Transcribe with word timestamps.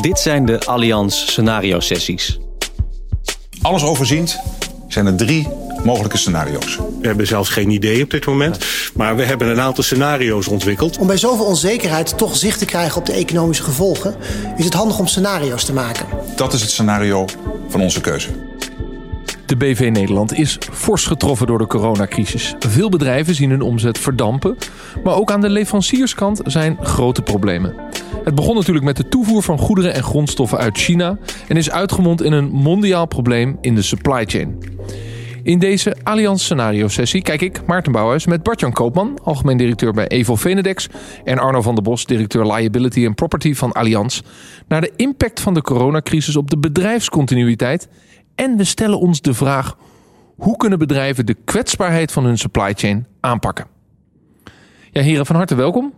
Dit 0.00 0.18
zijn 0.18 0.46
de 0.46 0.64
Allianz 0.64 1.26
scenario 1.26 1.80
sessies. 1.80 2.38
Alles 3.62 3.84
overziend 3.84 4.38
zijn 4.88 5.06
er 5.06 5.16
drie 5.16 5.48
mogelijke 5.84 6.16
scenario's. 6.16 6.76
We 6.76 7.06
hebben 7.06 7.26
zelfs 7.26 7.50
geen 7.50 7.70
idee 7.70 8.02
op 8.02 8.10
dit 8.10 8.26
moment, 8.26 8.64
maar 8.94 9.16
we 9.16 9.24
hebben 9.24 9.48
een 9.48 9.60
aantal 9.60 9.84
scenario's 9.84 10.48
ontwikkeld. 10.48 10.98
Om 10.98 11.06
bij 11.06 11.16
zoveel 11.16 11.44
onzekerheid 11.44 12.18
toch 12.18 12.36
zicht 12.36 12.58
te 12.58 12.64
krijgen 12.64 12.96
op 12.96 13.06
de 13.06 13.12
economische 13.12 13.62
gevolgen, 13.62 14.14
is 14.56 14.64
het 14.64 14.74
handig 14.74 14.98
om 14.98 15.06
scenario's 15.06 15.64
te 15.64 15.72
maken. 15.72 16.06
Dat 16.36 16.52
is 16.52 16.60
het 16.60 16.70
scenario 16.70 17.24
van 17.68 17.80
onze 17.80 18.00
keuze. 18.00 18.28
De 19.46 19.56
BV 19.56 19.88
Nederland 19.92 20.38
is 20.38 20.58
fors 20.72 21.04
getroffen 21.04 21.46
door 21.46 21.58
de 21.58 21.66
coronacrisis. 21.66 22.54
Veel 22.58 22.88
bedrijven 22.88 23.34
zien 23.34 23.50
hun 23.50 23.62
omzet 23.62 23.98
verdampen, 23.98 24.56
maar 25.04 25.14
ook 25.14 25.30
aan 25.30 25.40
de 25.40 25.48
leverancierskant 25.48 26.40
zijn 26.44 26.78
grote 26.82 27.22
problemen. 27.22 27.74
Het 28.26 28.34
begon 28.34 28.54
natuurlijk 28.54 28.84
met 28.84 28.96
de 28.96 29.08
toevoer 29.08 29.42
van 29.42 29.58
goederen 29.58 29.94
en 29.94 30.02
grondstoffen 30.02 30.58
uit 30.58 30.78
China 30.78 31.18
en 31.48 31.56
is 31.56 31.70
uitgemond 31.70 32.22
in 32.22 32.32
een 32.32 32.48
mondiaal 32.50 33.06
probleem 33.06 33.58
in 33.60 33.74
de 33.74 33.82
supply 33.82 34.24
chain. 34.24 34.58
In 35.42 35.58
deze 35.58 35.96
Allianz 36.02 36.42
Scenario 36.42 36.88
Sessie 36.88 37.22
kijk 37.22 37.40
ik, 37.40 37.66
Maarten 37.66 37.92
Bouwhuis, 37.92 38.26
met 38.26 38.42
Bartjan 38.42 38.72
Koopman, 38.72 39.18
algemeen 39.22 39.56
directeur 39.56 39.92
bij 39.92 40.06
Evo 40.06 40.36
Venedex, 40.36 40.88
en 41.24 41.38
Arno 41.38 41.62
van 41.62 41.74
der 41.74 41.82
Bos, 41.84 42.04
directeur 42.04 42.52
Liability 42.52 43.06
and 43.06 43.14
Property 43.14 43.54
van 43.54 43.72
Allianz, 43.72 44.20
naar 44.68 44.80
de 44.80 44.92
impact 44.96 45.40
van 45.40 45.54
de 45.54 45.62
coronacrisis 45.62 46.36
op 46.36 46.50
de 46.50 46.58
bedrijfscontinuïteit. 46.58 47.88
En 48.34 48.56
we 48.56 48.64
stellen 48.64 48.98
ons 48.98 49.20
de 49.20 49.34
vraag: 49.34 49.76
hoe 50.36 50.56
kunnen 50.56 50.78
bedrijven 50.78 51.26
de 51.26 51.36
kwetsbaarheid 51.44 52.12
van 52.12 52.24
hun 52.24 52.38
supply 52.38 52.72
chain 52.74 53.06
aanpakken? 53.20 53.66
Ja, 54.90 55.02
heren, 55.02 55.26
van 55.26 55.36
harte 55.36 55.54
welkom. 55.54 55.92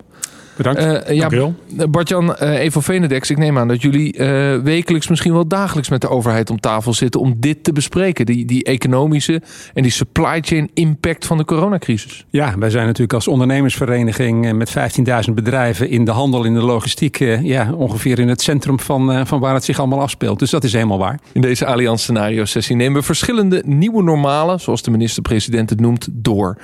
Bedankt. 0.58 1.08
Uh, 1.10 1.16
ja, 1.16 1.50
Bartjan, 1.90 2.36
uh, 2.42 2.58
Evo 2.58 2.80
Venedex, 2.80 3.30
ik 3.30 3.38
neem 3.38 3.58
aan 3.58 3.68
dat 3.68 3.82
jullie 3.82 4.18
uh, 4.18 4.56
wekelijks, 4.56 5.08
misschien 5.08 5.32
wel 5.32 5.46
dagelijks 5.46 5.88
met 5.88 6.00
de 6.00 6.08
overheid 6.08 6.50
om 6.50 6.60
tafel 6.60 6.92
zitten 6.92 7.20
om 7.20 7.34
dit 7.36 7.64
te 7.64 7.72
bespreken. 7.72 8.26
Die, 8.26 8.44
die 8.44 8.64
economische 8.64 9.42
en 9.74 9.82
die 9.82 9.92
supply 9.92 10.38
chain 10.40 10.70
impact 10.74 11.26
van 11.26 11.36
de 11.36 11.44
coronacrisis. 11.44 12.26
Ja, 12.30 12.58
wij 12.58 12.70
zijn 12.70 12.84
natuurlijk 12.86 13.12
als 13.12 13.28
ondernemersvereniging 13.28 14.52
met 14.52 14.74
15.000 15.28 15.34
bedrijven 15.34 15.88
in 15.88 16.04
de 16.04 16.10
handel, 16.10 16.44
in 16.44 16.54
de 16.54 16.62
logistiek, 16.62 17.16
ja, 17.42 17.72
ongeveer 17.72 18.18
in 18.18 18.28
het 18.28 18.42
centrum 18.42 18.80
van, 18.80 19.26
van 19.26 19.40
waar 19.40 19.54
het 19.54 19.64
zich 19.64 19.78
allemaal 19.78 20.00
afspeelt. 20.00 20.38
Dus 20.38 20.50
dat 20.50 20.64
is 20.64 20.72
helemaal 20.72 20.98
waar. 20.98 21.20
In 21.32 21.40
deze 21.40 21.66
Allianz 21.66 22.02
Scenario 22.02 22.44
Sessie 22.44 22.76
nemen 22.76 23.00
we 23.00 23.06
verschillende 23.06 23.62
nieuwe 23.66 24.02
normalen, 24.02 24.60
zoals 24.60 24.82
de 24.82 24.90
minister-president 24.90 25.70
het 25.70 25.80
noemt, 25.80 26.08
door. 26.12 26.58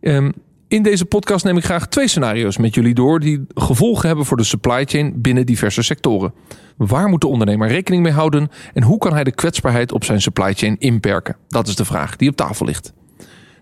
Um, 0.00 0.32
in 0.74 0.82
deze 0.82 1.04
podcast 1.04 1.44
neem 1.44 1.56
ik 1.56 1.64
graag 1.64 1.88
twee 1.88 2.08
scenario's 2.08 2.56
met 2.56 2.74
jullie 2.74 2.94
door 2.94 3.20
die 3.20 3.46
gevolgen 3.54 4.06
hebben 4.06 4.24
voor 4.24 4.36
de 4.36 4.44
supply 4.44 4.84
chain 4.84 5.20
binnen 5.20 5.46
diverse 5.46 5.82
sectoren. 5.82 6.34
Waar 6.76 7.08
moet 7.08 7.20
de 7.20 7.26
ondernemer 7.26 7.68
rekening 7.68 8.02
mee 8.02 8.12
houden 8.12 8.48
en 8.72 8.82
hoe 8.82 8.98
kan 8.98 9.12
hij 9.12 9.24
de 9.24 9.34
kwetsbaarheid 9.34 9.92
op 9.92 10.04
zijn 10.04 10.20
supply 10.20 10.52
chain 10.52 10.78
inperken? 10.78 11.36
Dat 11.48 11.68
is 11.68 11.76
de 11.76 11.84
vraag 11.84 12.16
die 12.16 12.28
op 12.28 12.36
tafel 12.36 12.66
ligt. 12.66 12.92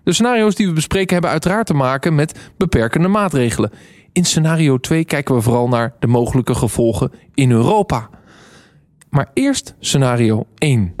De 0.03 0.13
scenario's 0.13 0.55
die 0.55 0.67
we 0.67 0.73
bespreken 0.73 1.13
hebben 1.13 1.31
uiteraard 1.31 1.65
te 1.65 1.73
maken 1.73 2.15
met 2.15 2.39
beperkende 2.57 3.07
maatregelen. 3.07 3.71
In 4.11 4.25
scenario 4.25 4.77
2 4.77 5.05
kijken 5.05 5.35
we 5.35 5.41
vooral 5.41 5.67
naar 5.67 5.93
de 5.99 6.07
mogelijke 6.07 6.55
gevolgen 6.55 7.11
in 7.33 7.51
Europa. 7.51 8.09
Maar 9.09 9.29
eerst 9.33 9.75
scenario 9.79 10.45
1. 10.57 10.95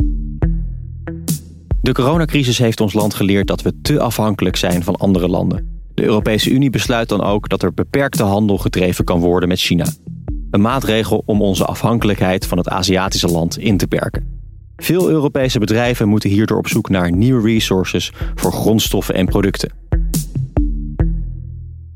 De 1.81 1.91
coronacrisis 1.91 2.57
heeft 2.57 2.81
ons 2.81 2.93
land 2.93 3.13
geleerd 3.13 3.47
dat 3.47 3.61
we 3.61 3.81
te 3.81 3.99
afhankelijk 3.99 4.55
zijn 4.55 4.83
van 4.83 4.95
andere 4.95 5.27
landen. 5.27 5.72
De 5.93 6.03
Europese 6.03 6.49
Unie 6.49 6.69
besluit 6.69 7.09
dan 7.09 7.23
ook 7.23 7.49
dat 7.49 7.63
er 7.63 7.73
beperkte 7.73 8.23
handel 8.23 8.57
gedreven 8.57 9.05
kan 9.05 9.19
worden 9.19 9.49
met 9.49 9.59
China. 9.59 9.85
Een 10.51 10.61
maatregel 10.61 11.23
om 11.25 11.41
onze 11.41 11.65
afhankelijkheid 11.65 12.47
van 12.47 12.57
het 12.57 12.69
Aziatische 12.69 13.27
land 13.27 13.57
in 13.57 13.77
te 13.77 13.87
perken. 13.87 14.41
Veel 14.75 15.09
Europese 15.09 15.59
bedrijven 15.59 16.07
moeten 16.07 16.29
hierdoor 16.29 16.57
op 16.57 16.67
zoek 16.67 16.89
naar 16.89 17.11
nieuwe 17.11 17.47
resources 17.47 18.11
voor 18.35 18.51
grondstoffen 18.51 19.15
en 19.15 19.25
producten. 19.25 19.71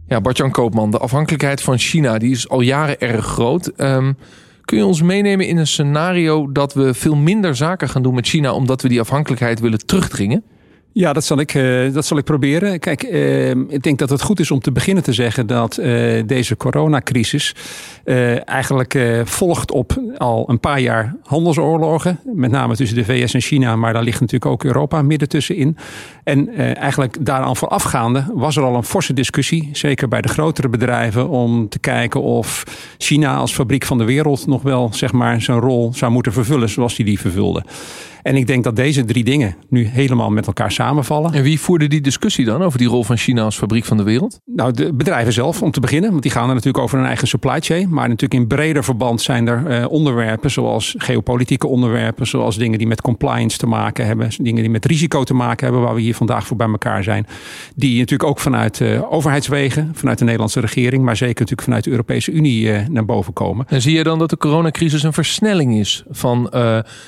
Ja, 0.08 0.22
Bartjan 0.22 0.52
Koopman, 0.52 0.92
de 0.92 0.98
afhankelijkheid 0.98 1.62
van 1.62 1.78
China 1.78 2.18
die 2.18 2.32
is 2.32 2.50
al 2.50 2.62
jaren 2.62 3.00
erg 3.00 3.26
groot. 3.26 3.72
Um, 3.78 4.18
kun 4.66 4.78
je 4.78 4.86
ons 4.86 5.02
meenemen 5.02 5.48
in 5.48 5.58
een 5.58 5.68
scenario 5.68 6.52
dat 6.52 6.74
we 6.74 6.94
veel 6.94 7.16
minder 7.16 7.56
zaken 7.56 7.90
gaan 7.90 8.02
doen 8.02 8.16
met 8.16 8.28
China 8.28 8.54
omdat 8.54 8.82
we 8.82 8.88
die 8.88 9.00
afhankelijkheid 9.00 9.60
willen 9.60 9.86
terugdringen? 9.86 10.44
Ja, 10.98 11.14
dat 11.14 11.26
zal 11.26 11.40
ik, 11.40 11.54
uh, 11.54 11.94
dat 11.94 12.06
zal 12.06 12.18
ik 12.18 12.24
proberen. 12.24 12.80
Kijk, 12.80 13.04
uh, 13.04 13.50
ik 13.50 13.84
denk 13.84 14.00
dat 14.00 14.10
het 14.10 14.22
goed 14.22 14.40
is 14.40 14.52
om 14.52 14.60
te 14.60 14.72
beginnen 14.72 15.04
te 15.04 15.14
zeggen 15.14 15.48
dat 15.48 15.78
uh, 15.78 16.24
deze 16.26 16.58
coronacrisis 16.58 17.56
eigenlijk 18.46 19.00
volgt 19.24 19.72
op 19.72 20.02
al 20.18 20.50
een 20.50 20.60
paar 20.60 20.80
jaar 20.80 21.16
handelsoorlogen. 21.24 22.20
Met 22.24 22.52
name 22.52 22.76
tussen 22.76 22.98
de 22.98 23.06
VS 23.06 23.34
en 23.34 23.42
China, 23.42 23.76
maar 23.76 23.94
daar 23.94 24.04
ligt 24.04 24.20
natuurlijk 24.20 24.52
ook 24.52 24.64
Europa 24.64 25.02
midden 25.02 25.30
tussenin. 25.30 25.78
En 26.24 26.56
eigenlijk 26.76 27.26
daaraan 27.26 27.56
voorafgaande 27.56 28.26
was 28.34 28.56
er 28.58 28.64
al 28.64 28.76
een 28.76 28.84
forse 28.84 29.14
discussie, 29.14 29.70
zeker 29.72 30.08
bij 30.08 30.22
de 30.22 30.28
grotere 30.28 30.70
bedrijven, 30.70 31.30
om 31.30 31.70
te 31.70 31.80
kijken 31.80 32.22
of 32.22 32.64
China 32.98 33.36
als 33.36 33.54
fabriek 33.54 33.86
van 33.86 33.98
de 33.98 34.06
wereld 34.06 34.48
nog 34.48 34.62
wel 34.62 34.90
zeg 34.94 35.12
maar, 35.12 35.42
zijn 35.42 35.60
rol 35.60 35.94
zou 35.94 36.12
moeten 36.12 36.34
vervullen 36.34 36.70
zoals 36.70 36.96
hij 36.96 37.06
die 37.06 37.20
vervulde. 37.20 37.64
En 38.28 38.36
ik 38.36 38.48
denk 38.48 38.64
dat 38.64 38.76
deze 38.76 39.06
drie 39.06 39.24
dingen 39.24 39.56
nu 39.70 39.86
helemaal 39.86 40.30
met 40.30 40.48
elkaar 40.48 40.72
samenvallen. 40.88 41.34
En 41.34 41.44
wie 41.44 41.60
voerde 41.60 41.88
die 41.88 42.02
discussie 42.02 42.46
dan 42.46 42.62
over 42.64 42.78
die 42.78 42.88
rol 42.88 43.04
van 43.04 43.18
China 43.18 43.44
als 43.44 43.58
fabriek 43.58 43.86
van 43.86 43.98
de 43.98 44.04
wereld? 44.04 44.40
Nou, 44.46 44.72
de 44.72 44.94
bedrijven 44.94 45.34
zelf 45.34 45.62
om 45.62 45.72
te 45.72 45.80
beginnen. 45.80 46.10
Want 46.10 46.22
die 46.22 46.32
gaan 46.32 46.48
er 46.48 46.56
natuurlijk 46.56 46.84
over 46.84 46.98
hun 46.98 47.08
eigen 47.08 47.28
supply 47.28 47.60
chain. 47.60 47.90
Maar 47.90 48.10
natuurlijk 48.10 48.42
in 48.42 48.48
breder 48.48 48.84
verband 48.84 49.22
zijn 49.22 49.48
er 49.48 49.82
uh, 49.82 49.92
onderwerpen 49.92 50.52
zoals 50.52 50.96
geopolitieke 50.98 51.68
onderwerpen. 51.68 52.28
Zoals 52.28 52.58
dingen 52.58 52.78
die 52.78 52.88
met 52.88 53.02
compliance 53.02 53.58
te 53.58 53.68
maken 53.68 54.06
hebben. 54.06 54.30
Dingen 54.38 54.62
die 54.62 54.72
met 54.72 54.86
risico 54.86 55.24
te 55.24 55.34
maken 55.34 55.66
hebben 55.66 55.84
waar 55.84 55.96
we 55.96 56.02
hier 56.02 56.16
vandaag 56.16 56.48
voor 56.48 56.58
bij 56.58 56.68
elkaar 56.68 57.04
zijn. 57.04 57.26
Die 57.76 58.00
natuurlijk 58.00 58.30
ook 58.30 58.40
vanuit 58.40 58.80
uh, 58.80 59.14
overheidswegen, 59.14 59.92
vanuit 59.94 60.18
de 60.18 60.24
Nederlandse 60.24 60.60
regering. 60.60 61.04
Maar 61.04 61.16
zeker 61.16 61.40
natuurlijk 61.40 61.62
vanuit 61.62 61.84
de 61.84 61.90
Europese 61.90 62.32
Unie 62.32 62.64
uh, 62.64 62.88
naar 62.88 63.06
boven 63.06 63.34
komen. 63.34 63.66
En 63.70 63.82
zie 63.82 63.96
je 63.96 64.04
dan 64.04 64.20
dat 64.20 64.30
de 64.30 64.38
coronacrisis 64.38 65.04
een 65.04 65.14
versnelling 65.14 65.80
is 65.80 66.04
van 66.10 66.50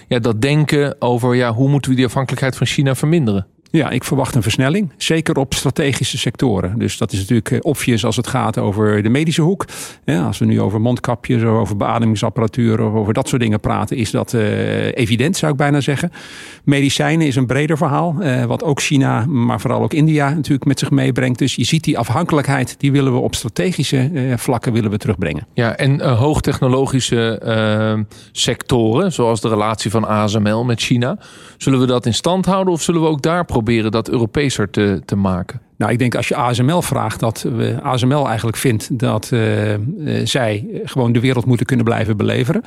ja, 0.07 0.19
dat 0.19 0.41
denken 0.41 0.96
over 1.01 1.35
ja, 1.35 1.53
hoe 1.53 1.69
moeten 1.69 1.91
we 1.91 1.97
die 1.97 2.06
afhankelijkheid 2.06 2.56
van 2.56 2.67
China 2.67 2.96
verminderen? 2.96 3.47
Ja, 3.72 3.90
ik 3.90 4.03
verwacht 4.03 4.35
een 4.35 4.41
versnelling. 4.41 4.91
Zeker 4.97 5.38
op 5.38 5.53
strategische 5.53 6.18
sectoren. 6.18 6.80
Dus 6.80 6.97
dat 6.97 7.12
is 7.12 7.19
natuurlijk 7.19 7.52
eh, 7.52 7.57
obvious 7.62 8.06
als 8.06 8.16
het 8.16 8.28
gaat 8.28 8.57
over 8.57 9.03
de 9.03 9.09
medische 9.09 9.41
hoek. 9.41 9.66
Als 10.06 10.38
we 10.38 10.46
nu 10.46 10.62
over 10.62 10.81
mondkapjes 10.81 11.44
of 11.44 11.50
over 11.50 11.78
beademingsapparatuur 11.78 12.81
of 12.81 12.94
over 12.94 13.13
dat 13.13 13.28
soort 13.28 13.41
dingen 13.41 13.59
praten, 13.59 13.97
is 13.97 14.12
dat 14.12 14.34
uh, 14.34 14.96
evident, 14.96 15.38
zou 15.38 15.52
ik 15.52 15.58
bijna 15.58 15.81
zeggen. 15.81 16.12
Medicijnen 16.63 17.28
is 17.28 17.35
een 17.35 17.46
breder 17.46 17.78
verhaal. 17.78 18.16
Uh, 18.19 18.46
wat 18.46 18.63
ook 18.63 18.81
China, 18.81 19.25
maar 19.25 19.59
vooral 19.59 19.81
ook 19.81 19.94
India 19.94 20.29
natuurlijk 20.29 20.66
met 20.66 20.79
zich 20.79 20.91
meebrengt. 20.91 21.40
Dus 21.40 21.56
je 21.56 21.63
ziet 21.63 21.84
die 21.84 21.97
afhankelijkheid, 21.97 22.75
die 22.78 22.91
willen 22.91 23.13
we 23.13 23.19
op 23.19 23.35
strategische 23.35 24.34
vlakken 24.35 24.74
willen 24.74 24.91
we 24.91 24.97
terugbrengen. 24.97 25.47
Ja, 25.53 25.75
en 25.75 26.02
hoogtechnologische 26.02 28.08
sectoren, 28.31 29.13
zoals 29.13 29.41
de 29.41 29.50
relatie 29.50 29.91
van 29.91 30.08
ASML 30.08 30.63
met 30.63 30.81
China. 30.81 31.18
Zullen 31.58 31.79
we 31.79 31.85
dat 31.85 32.06
in 32.06 32.13
stand 32.13 32.46
houden 32.46 32.74
of 32.74 32.81
zullen 32.81 33.02
we 33.02 33.08
ook 33.08 33.22
daar 33.22 33.46
proberen 33.46 33.59
dat 33.92 34.09
Europeeser 34.09 34.70
te, 34.70 35.02
te 35.06 35.16
maken? 35.16 35.62
Nou, 35.79 35.91
ik 35.91 36.00
denk 36.00 36.16
als 36.16 36.28
je 36.28 36.35
ASML 36.35 36.81
vraagt, 36.81 37.19
dat 37.19 37.41
we 37.41 37.81
ASML 37.81 38.28
eigenlijk 38.28 38.57
vindt 38.57 39.00
dat 39.00 39.29
uh, 39.34 39.41
zij 40.23 40.66
gewoon 40.84 41.12
de 41.12 41.19
wereld 41.19 41.45
moeten 41.45 41.66
kunnen 41.66 41.85
blijven 41.85 42.17
beleveren. 42.17 42.62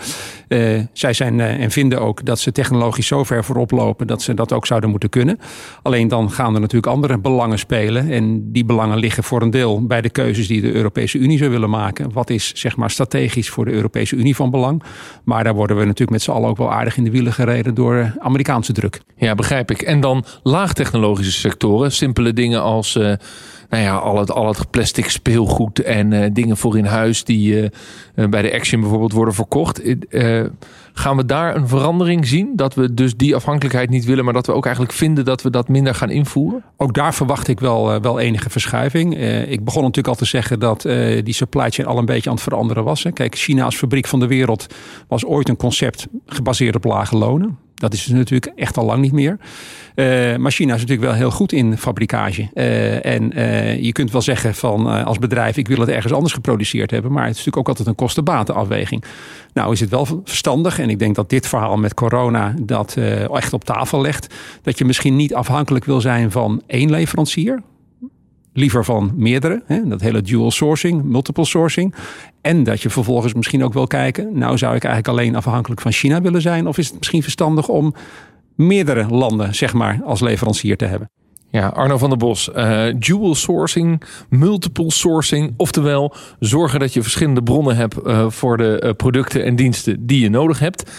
Uh, 0.48 0.80
zij 0.92 1.12
zijn 1.12 1.40
en 1.40 1.70
vinden 1.70 2.00
ook 2.00 2.24
dat 2.24 2.38
ze 2.38 2.52
technologisch 2.52 3.06
zo 3.06 3.24
ver 3.24 3.44
voorop 3.44 3.70
lopen 3.70 4.06
dat 4.06 4.22
ze 4.22 4.34
dat 4.34 4.52
ook 4.52 4.66
zouden 4.66 4.90
moeten 4.90 5.08
kunnen. 5.08 5.38
Alleen 5.82 6.08
dan 6.08 6.30
gaan 6.30 6.54
er 6.54 6.60
natuurlijk 6.60 6.92
andere 6.92 7.18
belangen 7.18 7.58
spelen. 7.58 8.10
En 8.10 8.52
die 8.52 8.64
belangen 8.64 8.98
liggen 8.98 9.24
voor 9.24 9.42
een 9.42 9.50
deel 9.50 9.86
bij 9.86 10.00
de 10.00 10.10
keuzes 10.10 10.46
die 10.46 10.60
de 10.60 10.72
Europese 10.72 11.18
Unie 11.18 11.38
zou 11.38 11.50
willen 11.50 11.70
maken. 11.70 12.12
Wat 12.12 12.30
is 12.30 12.52
zeg 12.54 12.76
maar 12.76 12.90
strategisch 12.90 13.50
voor 13.50 13.64
de 13.64 13.72
Europese 13.72 14.16
Unie 14.16 14.36
van 14.36 14.50
belang? 14.50 14.82
Maar 15.24 15.44
daar 15.44 15.54
worden 15.54 15.76
we 15.76 15.82
natuurlijk 15.82 16.10
met 16.10 16.22
z'n 16.22 16.30
allen 16.30 16.48
ook 16.48 16.56
wel 16.56 16.72
aardig 16.72 16.96
in 16.96 17.04
de 17.04 17.10
wielen 17.10 17.32
gereden 17.32 17.74
door 17.74 18.14
Amerikaanse 18.18 18.72
druk. 18.72 19.00
Ja, 19.16 19.34
begrijp 19.34 19.70
ik. 19.70 19.82
En 19.82 20.00
dan 20.00 20.24
laagtechnologische 20.42 21.40
sectoren, 21.40 21.92
simpele 21.92 22.32
dingen 22.32 22.62
als 22.62 23.00
nou 23.72 23.84
ja, 23.84 23.96
al 23.96 24.18
het, 24.18 24.30
al 24.30 24.48
het 24.48 24.70
plastic 24.70 25.08
speelgoed 25.08 25.78
en 25.78 26.12
uh, 26.12 26.26
dingen 26.32 26.56
voor 26.56 26.78
in 26.78 26.84
huis 26.84 27.24
die 27.24 27.62
uh, 27.62 28.28
bij 28.28 28.42
de 28.42 28.52
Action 28.52 28.80
bijvoorbeeld 28.80 29.12
worden 29.12 29.34
verkocht. 29.34 29.80
gaan 30.92 31.16
we 31.16 31.26
daar 31.26 31.56
een 31.56 31.68
verandering 31.68 32.26
zien? 32.26 32.52
Dat 32.56 32.74
we 32.74 32.94
dus 32.94 33.16
die 33.16 33.34
afhankelijkheid 33.34 33.90
niet 33.90 34.04
willen, 34.04 34.24
maar 34.24 34.32
dat 34.34 34.46
we 34.46 34.52
ook 34.52 34.64
eigenlijk 34.64 34.94
vinden 34.94 35.24
dat 35.24 35.42
we 35.42 35.50
dat 35.50 35.68
minder 35.68 35.94
gaan 35.94 36.10
invoeren? 36.10 36.62
Ook 36.76 36.94
daar 36.94 37.14
verwacht 37.14 37.48
ik 37.48 37.60
wel, 37.60 38.00
wel 38.00 38.18
enige 38.18 38.50
verschuiving. 38.50 39.18
ik 39.48 39.64
begon 39.64 39.82
natuurlijk 39.82 40.08
al 40.08 40.14
te 40.14 40.24
zeggen 40.24 40.60
dat 40.60 40.82
die 41.24 41.34
supply 41.34 41.70
chain 41.70 41.88
al 41.88 41.98
een 41.98 42.04
beetje 42.04 42.28
aan 42.30 42.34
het 42.34 42.44
veranderen 42.44 42.84
was. 42.84 43.06
Kijk, 43.12 43.34
China 43.34 43.64
als 43.64 43.76
fabriek 43.76 44.06
van 44.06 44.20
de 44.20 44.26
wereld 44.26 44.66
was 45.08 45.24
ooit 45.24 45.48
een 45.48 45.56
concept 45.56 46.06
gebaseerd 46.26 46.76
op 46.76 46.84
lage 46.84 47.16
lonen. 47.16 47.61
Dat 47.82 47.92
is 47.92 48.06
natuurlijk 48.06 48.52
echt 48.56 48.76
al 48.76 48.84
lang 48.84 49.00
niet 49.00 49.12
meer. 49.12 49.38
Uh, 49.94 50.36
maar 50.36 50.52
China 50.52 50.74
is 50.74 50.80
natuurlijk 50.80 51.08
wel 51.08 51.16
heel 51.16 51.30
goed 51.30 51.52
in 51.52 51.78
fabrikage. 51.78 52.48
Uh, 52.54 53.04
en 53.04 53.38
uh, 53.38 53.82
je 53.82 53.92
kunt 53.92 54.10
wel 54.10 54.22
zeggen 54.22 54.54
van 54.54 55.04
als 55.04 55.18
bedrijf, 55.18 55.56
ik 55.56 55.68
wil 55.68 55.80
het 55.80 55.88
ergens 55.88 56.12
anders 56.12 56.32
geproduceerd 56.32 56.90
hebben. 56.90 57.12
Maar 57.12 57.22
het 57.22 57.30
is 57.30 57.36
natuurlijk 57.36 57.56
ook 57.56 57.68
altijd 57.68 57.88
een 57.88 57.94
kostenbatenafweging. 57.94 59.04
Nou 59.52 59.72
is 59.72 59.80
het 59.80 59.90
wel 59.90 60.06
verstandig, 60.24 60.78
en 60.78 60.90
ik 60.90 60.98
denk 60.98 61.14
dat 61.14 61.30
dit 61.30 61.46
verhaal 61.46 61.76
met 61.76 61.94
corona 61.94 62.54
dat 62.62 62.96
echt 63.32 63.52
op 63.52 63.64
tafel 63.64 64.00
legt. 64.00 64.34
Dat 64.62 64.78
je 64.78 64.84
misschien 64.84 65.16
niet 65.16 65.34
afhankelijk 65.34 65.84
wil 65.84 66.00
zijn 66.00 66.30
van 66.30 66.62
één 66.66 66.90
leverancier 66.90 67.62
liever 68.52 68.84
van 68.84 69.12
meerdere. 69.16 69.62
Hè? 69.66 69.88
Dat 69.88 70.00
hele 70.00 70.20
dual 70.20 70.50
sourcing, 70.50 71.02
multiple 71.02 71.44
sourcing. 71.44 71.94
En 72.40 72.64
dat 72.64 72.82
je 72.82 72.90
vervolgens 72.90 73.34
misschien 73.34 73.64
ook 73.64 73.72
wil 73.72 73.86
kijken... 73.86 74.38
nou 74.38 74.58
zou 74.58 74.74
ik 74.74 74.84
eigenlijk 74.84 75.18
alleen 75.18 75.36
afhankelijk 75.36 75.80
van 75.80 75.92
China 75.92 76.20
willen 76.20 76.40
zijn... 76.40 76.66
of 76.66 76.78
is 76.78 76.88
het 76.88 76.98
misschien 76.98 77.22
verstandig 77.22 77.68
om 77.68 77.94
meerdere 78.54 79.06
landen 79.08 79.54
zeg 79.54 79.72
maar, 79.72 80.00
als 80.04 80.20
leverancier 80.20 80.76
te 80.76 80.84
hebben? 80.84 81.10
Ja, 81.50 81.66
Arno 81.66 81.98
van 81.98 82.08
der 82.08 82.18
Bos, 82.18 82.50
uh, 82.56 82.84
dual 82.98 83.34
sourcing, 83.34 84.02
multiple 84.28 84.90
sourcing. 84.90 85.54
Oftewel, 85.56 86.14
zorgen 86.38 86.80
dat 86.80 86.92
je 86.92 87.02
verschillende 87.02 87.42
bronnen 87.42 87.76
hebt 87.76 87.96
uh, 88.06 88.30
voor 88.30 88.56
de 88.56 88.82
uh, 88.84 88.90
producten 88.92 89.44
en 89.44 89.56
diensten 89.56 90.06
die 90.06 90.20
je 90.20 90.30
nodig 90.30 90.58
hebt. 90.58 90.90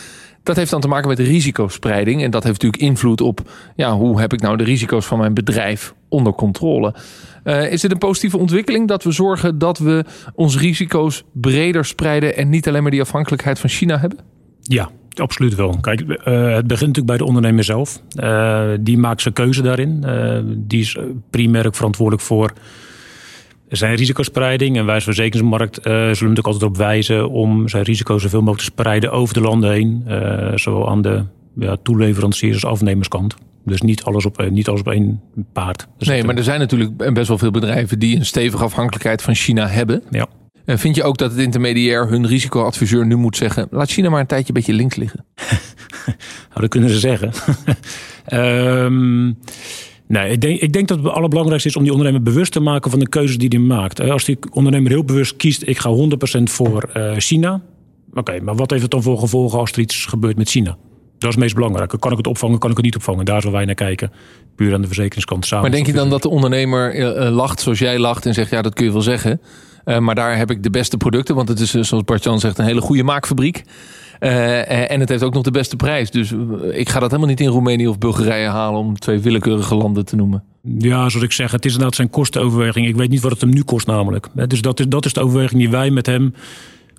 Dat 0.44 0.56
heeft 0.56 0.72
dan 0.72 0.82
te 0.82 0.88
maken 0.88 1.08
met 1.08 1.20
risicospreiding. 1.20 2.24
En 2.24 2.32
dat 2.32 2.44
heeft 2.44 2.62
natuurlijk 2.62 2.84
invloed 2.84 3.22
op 3.22 3.52
ja, 3.76 3.96
hoe 3.96 4.20
heb 4.20 4.34
ik 4.34 4.42
nou 4.42 4.58
de 4.58 4.64
risico's 4.64 5.06
van 5.06 5.18
mijn 5.18 5.34
bedrijf 5.34 5.94
onder 6.10 6.34
controle. 6.34 6.96
Uh, 7.44 7.72
is 7.72 7.82
dit 7.82 7.92
een 7.92 7.98
positieve 7.98 8.38
ontwikkeling 8.38 8.88
dat 8.88 9.04
we 9.04 9.12
zorgen 9.12 9.58
dat 9.58 9.78
we 9.78 10.06
onze 10.36 10.60
risico's 10.60 11.24
breder 11.32 11.86
spreiden 11.86 12.36
en 12.36 12.50
niet 12.50 12.68
alleen 12.68 12.82
maar 12.82 12.92
die 12.92 13.02
afhankelijkheid 13.02 13.60
van 13.60 13.70
China 13.70 14.00
hebben? 14.00 14.20
Ja, 14.62 14.90
absoluut 15.14 15.56
wel. 15.56 15.78
Kijk, 15.82 16.02
uh, 16.02 16.16
het 16.56 16.68
begint 16.68 16.88
natuurlijk 16.88 17.06
bij 17.06 17.18
de 17.18 17.26
ondernemer 17.26 17.64
zelf. 17.64 18.02
Uh, 18.20 18.70
die 18.80 18.98
maakt 18.98 19.22
zijn 19.22 19.34
keuze 19.34 19.62
daarin. 19.62 20.06
die 20.58 20.82
is 20.82 20.98
primair 21.30 21.66
ook 21.66 21.76
verantwoordelijk 21.76 22.24
voor 22.24 22.54
zijn 23.78 23.96
risicospreiding. 23.96 24.78
En 24.78 24.86
wij 24.86 24.96
als 24.96 25.04
verzekeringsmarkt 25.04 25.78
uh, 25.78 25.84
zullen 25.84 26.10
natuurlijk 26.10 26.48
altijd 26.48 26.64
op 26.64 26.78
wijzen 26.78 27.30
om 27.30 27.68
zijn 27.68 27.84
risico's 27.84 28.22
zoveel 28.22 28.40
mogelijk 28.40 28.64
te 28.68 28.72
spreiden 28.72 29.12
over 29.12 29.34
de 29.34 29.42
landen 29.42 29.72
heen. 29.72 30.04
Uh, 30.08 30.52
zowel 30.56 30.90
aan 30.90 31.02
de 31.02 31.24
ja, 31.56 31.78
toeleveranciers 31.84 32.54
als 32.54 32.66
afnemerskant. 32.66 33.36
Dus 33.66 33.82
niet 33.82 34.04
alles 34.04 34.26
op, 34.26 34.50
niet 34.50 34.68
alles 34.68 34.80
op 34.80 34.88
één 34.88 35.22
paard. 35.54 35.88
Dus 35.98 36.08
nee, 36.08 36.24
maar 36.24 36.36
er 36.36 36.44
zijn 36.44 36.60
natuurlijk 36.60 37.14
best 37.14 37.28
wel 37.28 37.38
veel 37.38 37.52
bedrijven 37.52 38.00
die 38.00 38.16
een 38.16 38.26
stevige 38.26 38.64
afhankelijkheid 38.64 39.22
van 39.22 39.36
China 39.36 39.68
hebben. 39.68 40.04
Ja. 40.10 40.28
En 40.66 40.80
vind 40.80 40.96
je 40.96 41.04
ook 41.04 41.18
dat 41.18 41.32
het 41.32 41.40
intermediair 41.40 42.08
hun 42.08 42.28
risicoadviseur 42.28 43.06
nu 43.06 43.16
moet 43.16 43.38
zeggen: 43.38 43.68
laat 43.72 43.90
China 43.90 44.10
maar 44.10 44.20
een 44.20 44.28
tijdje 44.28 44.48
een 44.48 44.54
beetje 44.54 44.74
links 44.74 44.96
liggen? 44.96 45.26
nou, 46.50 46.62
dat 46.62 46.70
kunnen 46.70 46.90
ze 46.90 47.00
zeggen. 47.00 47.32
um, 48.34 49.38
Nee, 50.14 50.32
ik 50.32 50.42
denk, 50.42 50.60
ik 50.60 50.74
denk 50.74 50.88
dat 50.88 50.98
het 50.98 51.08
allerbelangrijkste 51.08 51.70
is 51.70 51.76
om 51.76 51.84
die 51.84 51.92
ondernemer 51.92 52.24
bewust 52.24 52.52
te 52.52 52.60
maken 52.60 52.92
van 52.92 53.00
de 53.00 53.10
keuzes 53.10 53.38
die 53.38 53.48
hij 53.50 53.60
maakt. 53.60 54.00
Als 54.02 54.24
die 54.24 54.38
ondernemer 54.52 54.92
heel 54.92 55.04
bewust 55.04 55.36
kiest, 55.36 55.68
ik 55.68 55.78
ga 55.78 55.96
100% 56.40 56.44
voor 56.44 56.90
uh, 56.94 57.12
China. 57.18 57.62
Oké, 58.14 58.40
maar 58.42 58.56
wat 58.56 58.70
heeft 58.70 58.82
het 58.82 58.92
dan 58.92 59.02
voor 59.02 59.18
gevolgen 59.18 59.60
als 59.60 59.72
er 59.72 59.80
iets 59.80 60.06
gebeurt 60.06 60.38
met 60.38 60.50
China? 60.50 60.70
Dat 61.18 61.30
is 61.30 61.30
het 61.30 61.38
meest 61.38 61.56
belangrijk. 61.56 61.96
Kan 62.00 62.12
ik 62.12 62.18
het 62.18 62.28
opvangen, 62.28 62.60
kan 62.60 62.70
ik 62.70 62.76
het 62.76 62.86
niet 62.86 62.96
opvangen? 62.96 63.26
Daar 63.26 63.42
zullen 63.42 63.56
wij 63.56 63.66
naar 63.66 63.76
kijken. 63.76 64.12
Puur 64.56 64.74
aan 64.74 64.82
de 64.82 64.88
verzekeringskant 64.88 65.46
samen. 65.46 65.64
Maar 65.64 65.74
denk 65.74 65.86
je 65.86 65.94
dan 65.94 66.10
dat 66.10 66.22
de 66.22 66.30
ondernemer 66.30 66.96
uh, 66.96 67.30
lacht 67.36 67.62
zoals 67.62 67.80
jij 67.80 68.00
lacht 68.00 68.26
en 68.26 68.34
zegt, 68.34 68.50
ja, 68.50 68.62
dat 68.62 68.74
kun 68.74 68.86
je 68.86 68.92
wel 68.92 69.02
zeggen. 69.02 69.42
Maar 70.00 70.16
daar 70.16 70.38
heb 70.38 70.52
ik 70.52 70.64
de 70.64 70.70
beste 70.70 70.98
producten, 70.98 71.36
want 71.36 71.48
het 71.48 71.60
is, 71.60 71.72
zoals 71.72 72.04
Bart-Jan 72.04 72.40
zegt, 72.40 72.58
een 72.58 72.66
hele 72.66 72.82
goede 72.82 73.04
maakfabriek. 73.04 73.64
Uh, 74.20 74.92
en 74.92 75.00
het 75.00 75.10
heeft 75.10 75.24
ook 75.24 75.34
nog 75.34 75.44
de 75.44 75.52
beste 75.52 75.76
prijs. 75.76 76.12
Dus 76.12 76.34
ik 76.72 76.90
ga 76.90 77.00
dat 77.00 77.10
helemaal 77.10 77.30
niet 77.30 77.40
in 77.40 77.48
Roemenië 77.48 77.88
of 77.88 77.98
Bulgarije 77.98 78.48
halen 78.48 78.80
om 78.80 79.00
twee 79.00 79.20
willekeurige 79.20 79.76
landen 79.76 80.06
te 80.06 80.16
noemen. 80.16 80.44
Ja, 80.78 81.10
zoals 81.10 81.26
ik 81.26 81.32
zeg, 81.32 81.52
het 81.52 81.66
is 81.66 81.72
inderdaad 81.72 81.96
zijn 81.96 82.10
kostenoverweging. 82.10 82.88
Ik 82.88 82.96
weet 82.96 83.10
niet 83.10 83.22
wat 83.22 83.32
het 83.32 83.42
hem 83.42 83.50
nu 83.50 83.64
kost 83.64 83.88
namelijk. 83.88 84.28
Dus 84.48 84.62
dat 84.62 84.80
is, 84.80 84.88
dat 84.88 85.06
is 85.06 85.14
de 85.14 85.22
overweging 85.22 85.60
die 85.60 85.70
wij 85.70 85.90
met 85.90 86.06
hem 86.06 86.34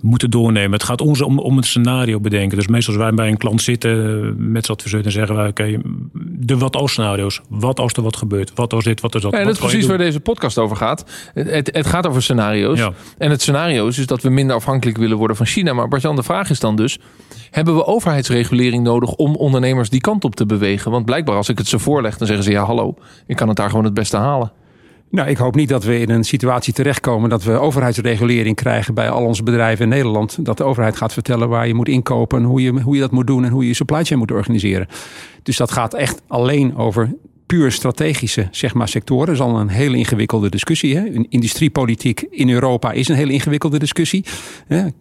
moeten 0.05 0.31
doornemen. 0.31 0.73
Het 0.73 0.83
gaat 0.83 1.01
ons 1.01 1.23
om, 1.23 1.39
om 1.39 1.57
het 1.57 1.67
scenario 1.67 2.21
bedenken. 2.21 2.59
Dus 2.59 2.67
meestal 2.67 2.95
als 2.95 3.03
wij 3.03 3.13
bij 3.15 3.29
een 3.29 3.37
klant 3.37 3.63
zitten 3.63 4.35
met 4.53 4.65
z'n 4.65 4.73
adviseur... 4.73 5.03
dan 5.03 5.13
zeggen 5.13 5.37
wij, 5.37 5.49
oké, 5.49 5.81
de 6.23 6.59
wat-als 6.59 6.93
scenario's. 6.93 7.41
Wat 7.49 7.81
als 7.81 7.93
er 7.93 8.03
wat 8.03 8.17
gebeurt? 8.17 8.53
Wat 8.55 8.73
als 8.73 8.85
dit, 8.85 9.01
wat 9.01 9.15
als 9.15 9.23
dat? 9.23 9.33
Ja, 9.33 9.45
dat 9.45 9.53
is 9.53 9.59
precies 9.59 9.87
waar 9.87 9.99
deze 9.99 10.21
podcast 10.21 10.59
over 10.59 10.77
gaat. 10.77 11.05
Het, 11.35 11.71
het 11.73 11.87
gaat 11.87 12.07
over 12.07 12.23
scenario's. 12.23 12.79
Ja. 12.79 12.93
En 13.19 13.31
het 13.31 13.43
scenario 13.43 13.87
is 13.87 13.97
dus 13.97 14.07
dat 14.07 14.23
we 14.23 14.29
minder 14.31 14.57
afhankelijk 14.57 14.97
willen 14.97 15.17
worden 15.17 15.37
van 15.37 15.47
China. 15.47 15.73
Maar 15.73 15.89
Bartjan, 15.89 16.17
de 16.17 16.23
vraag 16.23 16.51
is 16.51 16.61
dan 16.61 16.77
dus... 16.77 16.99
hebben 17.51 17.75
we 17.75 17.87
overheidsregulering 17.87 18.83
nodig 18.83 19.11
om 19.11 19.35
ondernemers 19.35 19.91
die 19.91 20.01
kant 20.01 20.25
op 20.25 20.37
te 20.37 20.47
bewegen? 20.47 20.91
Want 20.91 21.05
blijkbaar 21.05 21.37
als 21.37 21.49
ik 21.49 21.59
het 21.59 21.67
ze 21.67 21.79
voorleg, 21.79 22.19
dan 22.19 22.27
zeggen 22.27 22.45
ze... 22.45 22.51
ja, 22.51 22.65
hallo, 22.65 22.95
ik 23.27 23.37
kan 23.37 23.49
het 23.49 23.57
daar 23.57 23.71
gewoon 23.71 23.85
het 23.85 23.95
beste 23.95 24.17
halen. 24.17 24.53
Nou, 25.15 25.29
ik 25.29 25.37
hoop 25.37 25.55
niet 25.55 25.69
dat 25.69 25.85
we 25.85 26.01
in 26.01 26.11
een 26.11 26.25
situatie 26.25 26.73
terechtkomen 26.73 27.31
dat 27.31 27.43
we 27.43 27.59
overheidsregulering 27.59 28.57
krijgen 28.57 28.95
bij 28.95 29.11
al 29.11 29.25
onze 29.25 29.43
bedrijven 29.43 29.85
in 29.85 29.91
Nederland. 29.91 30.45
Dat 30.45 30.57
de 30.57 30.65
overheid 30.65 30.97
gaat 30.97 31.13
vertellen 31.13 31.49
waar 31.49 31.67
je 31.67 31.75
moet 31.75 31.89
inkopen, 31.89 32.43
hoe 32.43 32.63
je, 32.63 32.81
hoe 32.81 32.95
je 32.95 33.01
dat 33.01 33.11
moet 33.11 33.27
doen 33.27 33.45
en 33.45 33.51
hoe 33.51 33.63
je 33.63 33.69
je 33.69 33.75
supply 33.75 34.05
chain 34.05 34.19
moet 34.19 34.31
organiseren. 34.31 34.87
Dus 35.43 35.57
dat 35.57 35.71
gaat 35.71 35.95
echt 35.95 36.23
alleen 36.27 36.77
over 36.77 37.15
puur 37.55 37.73
strategische 37.73 38.49
zeg 38.51 38.75
maar, 38.75 38.89
sectoren. 38.89 39.27
Dat 39.27 39.35
is 39.35 39.41
al 39.41 39.61
een 39.61 39.69
hele 39.69 39.97
ingewikkelde 39.97 40.49
discussie. 40.49 40.97
Hè? 40.97 41.05
Industriepolitiek 41.29 42.27
in 42.31 42.51
Europa 42.51 42.93
is 42.93 43.09
een 43.09 43.15
hele 43.17 43.33
ingewikkelde 43.33 43.79
discussie. 43.79 44.25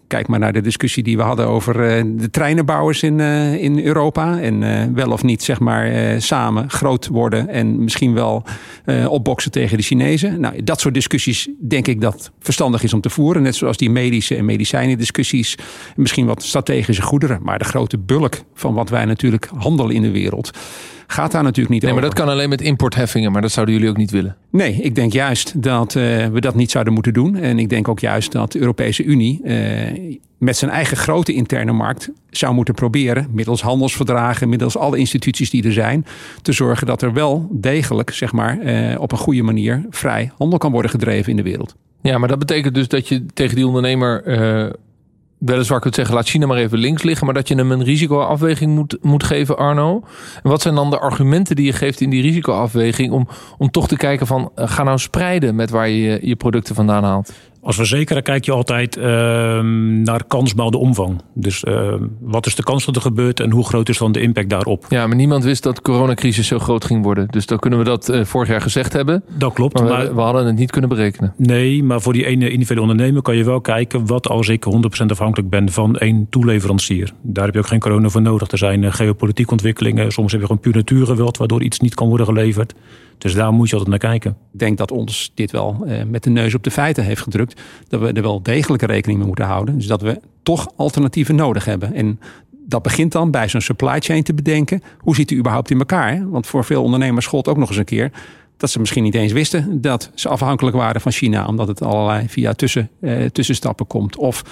Kijk 0.07 0.27
maar 0.27 0.39
naar 0.39 0.53
de 0.53 0.61
discussie 0.61 1.03
die 1.03 1.17
we 1.17 1.23
hadden 1.23 1.47
over 1.47 1.83
eh, 1.83 2.03
de 2.15 2.29
treinenbouwers 2.29 3.03
in, 3.03 3.19
eh, 3.19 3.63
in 3.63 3.79
Europa. 3.79 4.39
En 4.39 4.63
eh, 4.63 4.87
wel 4.93 5.11
of 5.11 5.23
niet 5.23 5.43
zeg 5.43 5.59
maar, 5.59 6.21
samen 6.21 6.69
groot 6.69 7.07
worden 7.07 7.49
en 7.49 7.83
misschien 7.83 8.13
wel 8.13 8.43
opboksen 9.07 9.51
tegen 9.51 9.77
de 9.77 9.83
Chinezen. 9.83 10.39
Nou, 10.39 10.63
dat 10.63 10.79
soort 10.79 10.93
discussies 10.93 11.49
denk 11.59 11.87
ik 11.87 12.01
dat 12.01 12.31
verstandig 12.39 12.83
is 12.83 12.93
om 12.93 13.01
te 13.01 13.09
voeren. 13.09 13.41
Net 13.41 13.55
zoals 13.55 13.77
die 13.77 13.89
medische 13.89 14.35
en 14.35 14.45
medicijnen 14.45 14.97
discussies. 14.97 15.57
Misschien 15.95 16.25
wat 16.25 16.43
strategische 16.43 17.01
goederen. 17.01 17.39
Maar 17.43 17.59
de 17.59 17.65
grote 17.65 17.97
bulk 17.97 18.41
van 18.53 18.73
wat 18.73 18.89
wij 18.89 19.05
natuurlijk 19.05 19.49
handelen 19.55 19.95
in 19.95 20.01
de 20.01 20.11
wereld 20.11 20.51
gaat 21.13 21.31
daar 21.31 21.43
natuurlijk 21.43 21.73
niet 21.73 21.81
nee, 21.81 21.91
over. 21.91 22.03
maar 22.03 22.15
dat 22.15 22.25
kan 22.25 22.33
alleen 22.33 22.49
met 22.49 22.61
importheffingen, 22.61 23.31
maar 23.31 23.41
dat 23.41 23.51
zouden 23.51 23.75
jullie 23.75 23.89
ook 23.89 23.97
niet 23.97 24.11
willen. 24.11 24.35
Nee, 24.49 24.73
ik 24.73 24.95
denk 24.95 25.13
juist 25.13 25.61
dat 25.61 25.95
uh, 25.95 26.27
we 26.27 26.41
dat 26.41 26.55
niet 26.55 26.71
zouden 26.71 26.93
moeten 26.93 27.13
doen. 27.13 27.35
En 27.35 27.59
ik 27.59 27.69
denk 27.69 27.87
ook 27.87 27.99
juist 27.99 28.31
dat 28.31 28.51
de 28.51 28.59
Europese 28.59 29.03
Unie 29.03 29.41
uh, 29.43 30.19
met 30.37 30.57
zijn 30.57 30.71
eigen 30.71 30.97
grote 30.97 31.33
interne 31.33 31.71
markt 31.71 32.09
zou 32.29 32.53
moeten 32.53 32.73
proberen, 32.73 33.27
middels 33.31 33.61
handelsverdragen, 33.61 34.49
middels 34.49 34.77
alle 34.77 34.97
instituties 34.97 35.49
die 35.49 35.63
er 35.63 35.73
zijn, 35.73 36.05
te 36.41 36.51
zorgen 36.51 36.87
dat 36.87 37.01
er 37.01 37.13
wel 37.13 37.47
degelijk, 37.51 38.11
zeg 38.11 38.31
maar, 38.31 38.57
uh, 38.63 38.99
op 38.99 39.11
een 39.11 39.17
goede 39.17 39.43
manier 39.43 39.85
vrij 39.89 40.31
handel 40.37 40.59
kan 40.59 40.71
worden 40.71 40.91
gedreven 40.91 41.29
in 41.29 41.37
de 41.37 41.43
wereld. 41.43 41.75
Ja, 42.01 42.17
maar 42.17 42.29
dat 42.29 42.39
betekent 42.39 42.75
dus 42.75 42.87
dat 42.87 43.07
je 43.07 43.25
tegen 43.33 43.55
die 43.55 43.67
ondernemer 43.67 44.23
weliswaar 45.45 45.79
kunt 45.79 45.95
zeggen, 45.95 46.15
laat 46.15 46.27
China 46.27 46.45
maar 46.45 46.57
even 46.57 46.77
links 46.77 47.03
liggen, 47.03 47.25
maar 47.25 47.35
dat 47.35 47.47
je 47.47 47.55
hem 47.55 47.71
een 47.71 47.83
risicoafweging 47.83 48.75
moet, 48.75 48.97
moet 49.01 49.23
geven, 49.23 49.57
Arno. 49.57 50.03
En 50.43 50.49
wat 50.49 50.61
zijn 50.61 50.75
dan 50.75 50.89
de 50.89 50.99
argumenten 50.99 51.55
die 51.55 51.65
je 51.65 51.73
geeft 51.73 52.01
in 52.01 52.09
die 52.09 52.21
risicoafweging 52.21 53.11
om, 53.11 53.27
om 53.57 53.71
toch 53.71 53.87
te 53.87 53.97
kijken 53.97 54.27
van, 54.27 54.51
uh, 54.55 54.67
ga 54.67 54.83
nou 54.83 54.97
spreiden 54.97 55.55
met 55.55 55.69
waar 55.69 55.89
je 55.89 56.19
je 56.21 56.35
producten 56.35 56.75
vandaan 56.75 57.03
haalt? 57.03 57.33
Als 57.63 57.75
verzekeraar 57.75 58.21
kijk 58.21 58.45
je 58.45 58.51
altijd 58.51 58.97
uh, 58.97 59.03
naar 60.03 60.23
kansbouwde 60.27 60.77
omvang. 60.77 61.21
Dus 61.33 61.63
uh, 61.63 61.93
wat 62.19 62.45
is 62.45 62.55
de 62.55 62.63
kans 62.63 62.85
dat 62.85 62.95
er 62.95 63.01
gebeurt 63.01 63.39
en 63.39 63.51
hoe 63.51 63.65
groot 63.65 63.89
is 63.89 63.97
dan 63.97 64.11
de 64.11 64.21
impact 64.21 64.49
daarop? 64.49 64.85
Ja, 64.89 65.07
maar 65.07 65.15
niemand 65.15 65.43
wist 65.43 65.63
dat 65.63 65.75
de 65.75 65.81
coronacrisis 65.81 66.47
zo 66.47 66.59
groot 66.59 66.85
ging 66.85 67.03
worden. 67.03 67.27
Dus 67.27 67.45
dan 67.45 67.59
kunnen 67.59 67.79
we 67.79 67.85
dat 67.85 68.09
uh, 68.09 68.23
vorig 68.23 68.49
jaar 68.49 68.61
gezegd 68.61 68.93
hebben. 68.93 69.23
Dat 69.37 69.53
klopt. 69.53 69.73
Maar, 69.73 69.83
maar 69.83 70.07
we, 70.07 70.13
we, 70.13 70.21
hadden 70.21 70.45
het 70.45 70.55
niet 70.55 70.71
kunnen 70.71 70.89
berekenen. 70.89 71.33
Nee, 71.37 71.83
maar 71.83 72.01
voor 72.01 72.13
die 72.13 72.25
ene 72.25 72.49
individuele 72.49 72.81
ondernemer 72.81 73.21
kan 73.21 73.35
je 73.35 73.43
wel 73.43 73.61
kijken... 73.61 74.05
wat 74.05 74.27
als 74.27 74.49
ik 74.49 74.65
100% 75.01 75.05
afhankelijk 75.05 75.49
ben 75.49 75.71
van 75.71 75.95
één 75.97 76.27
toeleverancier. 76.29 77.11
Daar 77.21 77.45
heb 77.45 77.53
je 77.53 77.59
ook 77.59 77.67
geen 77.67 77.79
corona 77.79 78.09
voor 78.09 78.21
nodig. 78.21 78.51
Er 78.51 78.57
zijn 78.57 78.93
geopolitieke 78.93 79.51
ontwikkelingen. 79.51 80.11
Soms 80.11 80.31
heb 80.31 80.41
je 80.41 80.47
gewoon 80.47 80.61
puur 80.61 80.75
natuurgeweld... 80.75 81.37
waardoor 81.37 81.63
iets 81.63 81.79
niet 81.79 81.95
kan 81.95 82.07
worden 82.07 82.25
geleverd. 82.25 82.73
Dus 83.17 83.33
daar 83.33 83.53
moet 83.53 83.69
je 83.69 83.75
altijd 83.75 83.91
naar 83.91 84.11
kijken. 84.11 84.37
Ik 84.53 84.59
denk 84.59 84.77
dat 84.77 84.91
ons 84.91 85.31
dit 85.33 85.51
wel 85.51 85.83
eh, 85.85 86.03
met 86.05 86.23
de 86.23 86.29
neus 86.29 86.55
op 86.55 86.63
de 86.63 86.71
feiten 86.71 87.03
heeft 87.03 87.21
gedrukt. 87.21 87.61
Dat 87.87 87.99
we 87.99 88.11
er 88.11 88.21
wel 88.21 88.41
degelijke 88.41 88.85
rekening 88.85 89.17
mee 89.17 89.27
moeten 89.27 89.45
houden. 89.45 89.75
Dus 89.75 89.87
dat 89.87 90.01
we 90.01 90.19
toch 90.43 90.67
alternatieven 90.75 91.35
nodig 91.35 91.65
hebben. 91.65 91.93
En 91.93 92.19
dat 92.51 92.81
begint 92.81 93.11
dan 93.11 93.31
bij 93.31 93.47
zo'n 93.47 93.61
supply 93.61 93.99
chain 93.99 94.23
te 94.23 94.33
bedenken. 94.33 94.83
Hoe 94.99 95.15
zit 95.15 95.27
die 95.27 95.37
überhaupt 95.37 95.71
in 95.71 95.79
elkaar? 95.79 96.29
Want 96.29 96.47
voor 96.47 96.65
veel 96.65 96.83
ondernemers 96.83 97.25
gold 97.25 97.47
ook 97.47 97.57
nog 97.57 97.69
eens 97.69 97.77
een 97.77 97.85
keer 97.85 98.11
dat 98.63 98.71
ze 98.71 98.79
misschien 98.79 99.03
niet 99.03 99.15
eens 99.15 99.31
wisten 99.31 99.81
dat 99.81 100.11
ze 100.13 100.29
afhankelijk 100.29 100.75
waren 100.75 101.01
van 101.01 101.11
China, 101.11 101.45
omdat 101.45 101.67
het 101.67 101.81
allerlei 101.81 102.29
via 102.29 102.53
tussen, 102.53 102.89
eh, 103.01 103.25
tussenstappen 103.25 103.87
komt. 103.87 104.15
Of 104.15 104.43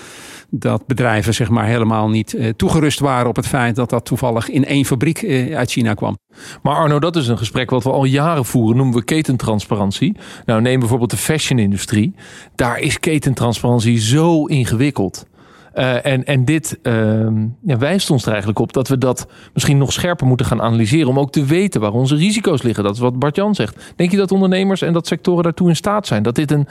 dat 0.49 0.87
bedrijven 0.87 1.33
zeg 1.33 1.49
maar 1.49 1.65
helemaal 1.65 2.09
niet 2.09 2.33
eh, 2.33 2.49
toegerust 2.49 2.99
waren 2.99 3.29
op 3.29 3.35
het 3.35 3.47
feit 3.47 3.75
dat 3.75 3.89
dat 3.89 4.05
toevallig 4.05 4.49
in 4.49 4.65
één 4.65 4.85
fabriek 4.85 5.21
eh, 5.21 5.57
uit 5.57 5.71
China 5.71 5.93
kwam. 5.93 6.17
Maar 6.61 6.75
Arno, 6.75 6.99
dat 6.99 7.15
is 7.15 7.27
een 7.27 7.37
gesprek 7.37 7.69
wat 7.69 7.83
we 7.83 7.91
al 7.91 8.05
jaren 8.05 8.45
voeren, 8.45 8.77
noemen 8.77 8.95
we 8.95 9.03
ketentransparantie. 9.03 10.17
Nou, 10.45 10.61
neem 10.61 10.79
bijvoorbeeld 10.79 11.11
de 11.11 11.17
fashion-industrie. 11.17 12.13
Daar 12.55 12.79
is 12.79 12.99
ketentransparantie 12.99 13.99
zo 13.99 14.45
ingewikkeld. 14.45 15.25
Uh, 15.75 16.05
en, 16.05 16.25
en 16.25 16.45
dit 16.45 16.79
uh, 16.83 17.27
ja, 17.63 17.77
wijst 17.77 18.09
ons 18.09 18.23
er 18.23 18.29
eigenlijk 18.29 18.59
op 18.59 18.73
dat 18.73 18.87
we 18.87 18.97
dat 18.97 19.27
misschien 19.53 19.77
nog 19.77 19.93
scherper 19.93 20.27
moeten 20.27 20.45
gaan 20.45 20.61
analyseren. 20.61 21.07
Om 21.07 21.19
ook 21.19 21.31
te 21.31 21.45
weten 21.45 21.81
waar 21.81 21.91
onze 21.91 22.15
risico's 22.15 22.61
liggen. 22.61 22.83
Dat 22.83 22.93
is 22.93 22.99
wat 22.99 23.19
Bart-Jan 23.19 23.55
zegt. 23.55 23.93
Denk 23.95 24.11
je 24.11 24.17
dat 24.17 24.31
ondernemers 24.31 24.81
en 24.81 24.93
dat 24.93 25.07
sectoren 25.07 25.43
daartoe 25.43 25.69
in 25.69 25.75
staat 25.75 26.07
zijn? 26.07 26.23
Dat 26.23 26.35
dit 26.35 26.51
een, 26.51 26.67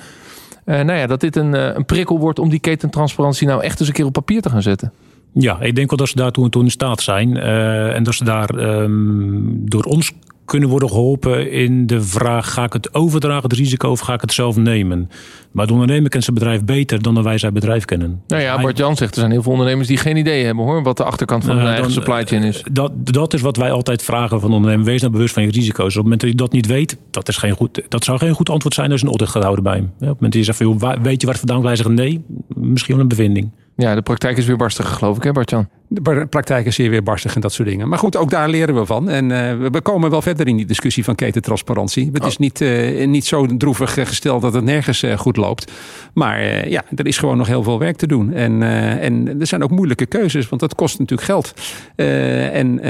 uh, 0.66 0.80
nou 0.80 0.98
ja, 0.98 1.06
dat 1.06 1.20
dit 1.20 1.36
een, 1.36 1.76
een 1.76 1.84
prikkel 1.84 2.18
wordt 2.18 2.38
om 2.38 2.48
die 2.48 2.60
ketentransparantie 2.60 3.46
nou 3.46 3.62
echt 3.62 3.80
eens 3.80 3.88
een 3.88 3.94
keer 3.94 4.04
op 4.04 4.12
papier 4.12 4.42
te 4.42 4.50
gaan 4.50 4.62
zetten? 4.62 4.92
Ja, 5.32 5.60
ik 5.60 5.74
denk 5.74 5.88
wel 5.88 5.98
dat 5.98 6.08
ze 6.08 6.16
daartoe 6.16 6.48
toe 6.48 6.62
in 6.62 6.70
staat 6.70 7.02
zijn. 7.02 7.36
En 7.36 8.02
dat 8.02 8.14
ze 8.14 8.24
daar 8.24 8.54
um, 8.54 9.62
door 9.64 9.84
ons 9.84 10.12
kunnen 10.50 10.68
worden 10.68 10.88
geholpen 10.88 11.50
in 11.50 11.86
de 11.86 12.02
vraag: 12.02 12.52
ga 12.52 12.64
ik 12.64 12.72
het 12.72 12.94
overdragen, 12.94 13.42
het 13.42 13.52
risico, 13.52 13.90
of 13.90 14.00
ga 14.00 14.14
ik 14.14 14.20
het 14.20 14.32
zelf 14.32 14.56
nemen? 14.56 15.10
Maar 15.50 15.66
de 15.66 15.72
ondernemer 15.72 16.10
kent 16.10 16.24
zijn 16.24 16.36
bedrijf 16.36 16.64
beter 16.64 17.02
dan 17.02 17.22
wij 17.22 17.38
zijn 17.38 17.52
bedrijf 17.52 17.84
kennen. 17.84 18.22
Nou 18.26 18.42
ja, 18.42 18.60
Bart 18.60 18.78
Jan 18.78 18.96
zegt 18.96 19.14
er 19.14 19.20
zijn 19.20 19.30
heel 19.30 19.42
veel 19.42 19.52
ondernemers 19.52 19.88
die 19.88 19.96
geen 19.96 20.16
idee 20.16 20.44
hebben 20.44 20.64
hoor, 20.64 20.82
wat 20.82 20.96
de 20.96 21.04
achterkant 21.04 21.44
van 21.44 21.56
hun 21.56 21.66
eigen 21.66 21.92
supply 21.92 22.24
chain 22.24 22.42
is. 22.42 22.62
Dat, 22.72 22.92
dat 23.12 23.34
is 23.34 23.40
wat 23.40 23.56
wij 23.56 23.70
altijd 23.70 24.02
vragen 24.02 24.40
van 24.40 24.52
ondernemers. 24.52 24.88
Wees 24.88 25.00
nou 25.00 25.12
bewust 25.12 25.34
van 25.34 25.42
je 25.42 25.50
risico's. 25.50 25.86
Op 25.86 25.94
het 25.94 26.02
moment 26.02 26.20
dat 26.20 26.30
je 26.30 26.36
dat 26.36 26.52
niet 26.52 26.66
weet, 26.66 26.96
dat, 27.10 27.28
is 27.28 27.36
geen 27.36 27.52
goed, 27.52 27.82
dat 27.88 28.04
zou 28.04 28.18
geen 28.18 28.34
goed 28.34 28.50
antwoord 28.50 28.74
zijn 28.74 28.92
als 28.92 29.02
een 29.02 29.08
audit 29.08 29.28
gaat 29.28 29.42
houden 29.42 29.64
bij 29.64 29.74
hem. 29.74 29.84
Op 29.84 29.90
het 29.98 30.06
moment 30.06 30.20
dat 30.20 30.34
je 30.34 30.44
zegt 30.44 30.58
van, 30.58 30.66
joh, 30.66 31.02
weet 31.02 31.20
je 31.20 31.26
waar 31.26 31.36
het 31.36 31.44
vandaan 31.46 31.62
wij 31.62 31.76
zeggen 31.76 31.94
nee, 31.94 32.24
misschien 32.54 32.94
wel 32.94 33.02
een 33.02 33.08
bevinding. 33.08 33.50
Ja, 33.76 33.94
de 33.94 34.02
praktijk 34.02 34.36
is 34.36 34.46
weer 34.46 34.56
barstiger, 34.56 34.96
geloof 34.96 35.16
ik, 35.16 35.22
hè 35.22 35.32
Bart-Jan? 35.32 35.68
De 35.92 36.26
praktijk 36.26 36.66
is 36.66 36.76
hier 36.76 36.90
weer 36.90 37.02
barstig 37.02 37.34
en 37.34 37.40
dat 37.40 37.52
soort 37.52 37.68
dingen. 37.68 37.88
Maar 37.88 37.98
goed, 37.98 38.16
ook 38.16 38.30
daar 38.30 38.48
leren 38.48 38.74
we 38.74 38.86
van. 38.86 39.08
En 39.08 39.30
uh, 39.30 39.68
we 39.70 39.80
komen 39.80 40.10
wel 40.10 40.22
verder 40.22 40.48
in 40.48 40.56
die 40.56 40.66
discussie 40.66 41.04
van 41.04 41.14
ketentransparantie. 41.14 42.10
Het 42.12 42.22
oh. 42.22 42.28
is 42.28 42.36
niet, 42.36 42.60
uh, 42.60 43.06
niet 43.06 43.26
zo 43.26 43.46
droevig 43.56 43.94
gesteld 43.94 44.42
dat 44.42 44.54
het 44.54 44.64
nergens 44.64 45.02
uh, 45.02 45.18
goed 45.18 45.36
loopt. 45.36 45.72
Maar 46.14 46.68
ja, 46.68 46.84
er 46.96 47.06
is 47.06 47.18
gewoon 47.18 47.36
nog 47.36 47.46
heel 47.46 47.62
veel 47.62 47.78
werk 47.78 47.96
te 47.96 48.06
doen. 48.06 48.32
En, 48.32 48.62
en 49.00 49.40
er 49.40 49.46
zijn 49.46 49.62
ook 49.62 49.70
moeilijke 49.70 50.06
keuzes, 50.06 50.48
want 50.48 50.60
dat 50.60 50.74
kost 50.74 50.98
natuurlijk 50.98 51.28
geld. 51.28 51.54
en 51.96 52.80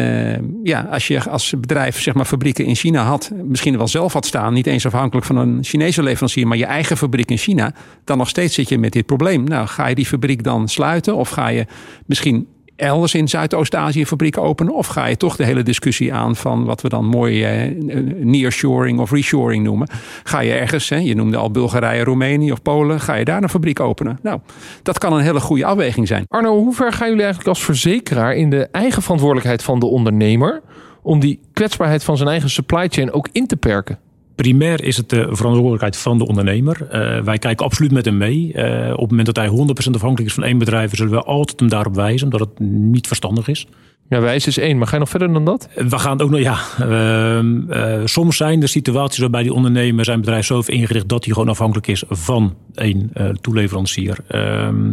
ja, 0.62 0.88
als 0.90 1.06
je 1.06 1.30
als 1.30 1.54
bedrijf 1.60 2.00
zeg 2.00 2.14
maar 2.14 2.24
fabrieken 2.24 2.64
in 2.64 2.74
China 2.74 3.04
had, 3.04 3.30
misschien 3.44 3.76
wel 3.76 3.88
zelf 3.88 4.12
had 4.12 4.26
staan, 4.26 4.52
niet 4.52 4.66
eens 4.66 4.86
afhankelijk 4.86 5.26
van 5.26 5.36
een 5.36 5.58
Chinese 5.64 6.02
leverancier, 6.02 6.46
maar 6.46 6.56
je 6.56 6.64
eigen 6.64 6.96
fabriek 6.96 7.30
in 7.30 7.38
China, 7.38 7.74
dan 8.04 8.18
nog 8.18 8.28
steeds 8.28 8.54
zit 8.54 8.68
je 8.68 8.78
met 8.78 8.92
dit 8.92 9.06
probleem. 9.06 9.44
Nou, 9.44 9.66
ga 9.66 9.86
je 9.86 9.94
die 9.94 10.06
fabriek 10.06 10.42
dan 10.42 10.68
sluiten 10.68 11.16
of 11.16 11.28
ga 11.28 11.48
je 11.48 11.66
misschien 12.06 12.46
elders 12.80 13.14
in 13.14 13.28
Zuidoost-Azië 13.28 14.06
fabrieken 14.06 14.42
openen? 14.42 14.74
Of 14.74 14.86
ga 14.86 15.06
je 15.06 15.16
toch 15.16 15.36
de 15.36 15.44
hele 15.44 15.62
discussie 15.62 16.14
aan 16.14 16.36
van 16.36 16.64
wat 16.64 16.80
we 16.80 16.88
dan 16.88 17.04
mooi 17.04 17.44
eh, 17.44 17.70
nearshoring 18.16 18.98
of 18.98 19.10
reshoring 19.10 19.64
noemen? 19.64 19.88
Ga 20.24 20.40
je 20.40 20.52
ergens, 20.52 20.88
hè, 20.88 20.96
je 20.96 21.14
noemde 21.14 21.36
al 21.36 21.50
Bulgarije, 21.50 22.04
Roemenië 22.04 22.52
of 22.52 22.62
Polen, 22.62 23.00
ga 23.00 23.14
je 23.14 23.24
daar 23.24 23.42
een 23.42 23.48
fabriek 23.48 23.80
openen? 23.80 24.18
Nou, 24.22 24.40
dat 24.82 24.98
kan 24.98 25.12
een 25.12 25.22
hele 25.22 25.40
goede 25.40 25.64
afweging 25.64 26.08
zijn. 26.08 26.24
Arno, 26.26 26.58
hoe 26.58 26.74
ver 26.74 26.92
gaan 26.92 27.08
jullie 27.08 27.22
eigenlijk 27.22 27.48
als 27.56 27.64
verzekeraar 27.64 28.34
in 28.34 28.50
de 28.50 28.68
eigen 28.72 29.02
verantwoordelijkheid 29.02 29.62
van 29.62 29.78
de 29.78 29.86
ondernemer 29.86 30.62
om 31.02 31.20
die 31.20 31.40
kwetsbaarheid 31.52 32.04
van 32.04 32.16
zijn 32.16 32.28
eigen 32.28 32.50
supply 32.50 32.88
chain 32.88 33.12
ook 33.12 33.28
in 33.32 33.46
te 33.46 33.56
perken? 33.56 33.98
Primair 34.40 34.84
is 34.84 34.96
het 34.96 35.08
de 35.08 35.28
verantwoordelijkheid 35.30 35.96
van 35.96 36.18
de 36.18 36.26
ondernemer. 36.26 36.76
Uh, 36.82 37.24
wij 37.24 37.38
kijken 37.38 37.64
absoluut 37.64 37.92
met 37.92 38.04
hem 38.04 38.16
mee. 38.16 38.52
Uh, 38.54 38.90
op 38.92 39.00
het 39.00 39.10
moment 39.10 39.26
dat 39.26 39.36
hij 39.36 39.48
100% 39.48 39.50
afhankelijk 39.94 40.28
is 40.28 40.34
van 40.34 40.44
één 40.44 40.58
bedrijf, 40.58 40.96
zullen 40.96 41.12
we 41.12 41.22
altijd 41.22 41.60
hem 41.60 41.68
daarop 41.68 41.94
wijzen, 41.94 42.24
omdat 42.24 42.40
het 42.40 42.58
niet 42.68 43.06
verstandig 43.06 43.48
is. 43.48 43.66
Ja, 44.08 44.20
wijs 44.20 44.46
is 44.46 44.58
één, 44.58 44.78
maar 44.78 44.86
ga 44.86 44.92
je 44.92 44.98
nog 44.98 45.08
verder 45.08 45.32
dan 45.32 45.44
dat? 45.44 45.68
We 45.74 45.98
gaan 45.98 46.20
ook 46.20 46.30
nog, 46.30 46.40
ja. 46.40 46.58
Uh, 46.80 48.06
soms 48.06 48.36
zijn 48.36 48.62
er 48.62 48.68
situaties 48.68 49.18
waarbij 49.18 49.42
die 49.42 49.54
ondernemer 49.54 50.04
zijn 50.04 50.20
bedrijf 50.20 50.46
zo 50.46 50.54
heeft 50.54 50.68
ingericht 50.68 51.08
dat 51.08 51.24
hij 51.24 51.32
gewoon 51.32 51.48
afhankelijk 51.48 51.86
is 51.86 52.04
van 52.08 52.56
één 52.74 53.12
toeleverancier. 53.40 54.18
Ehm, 54.28 54.84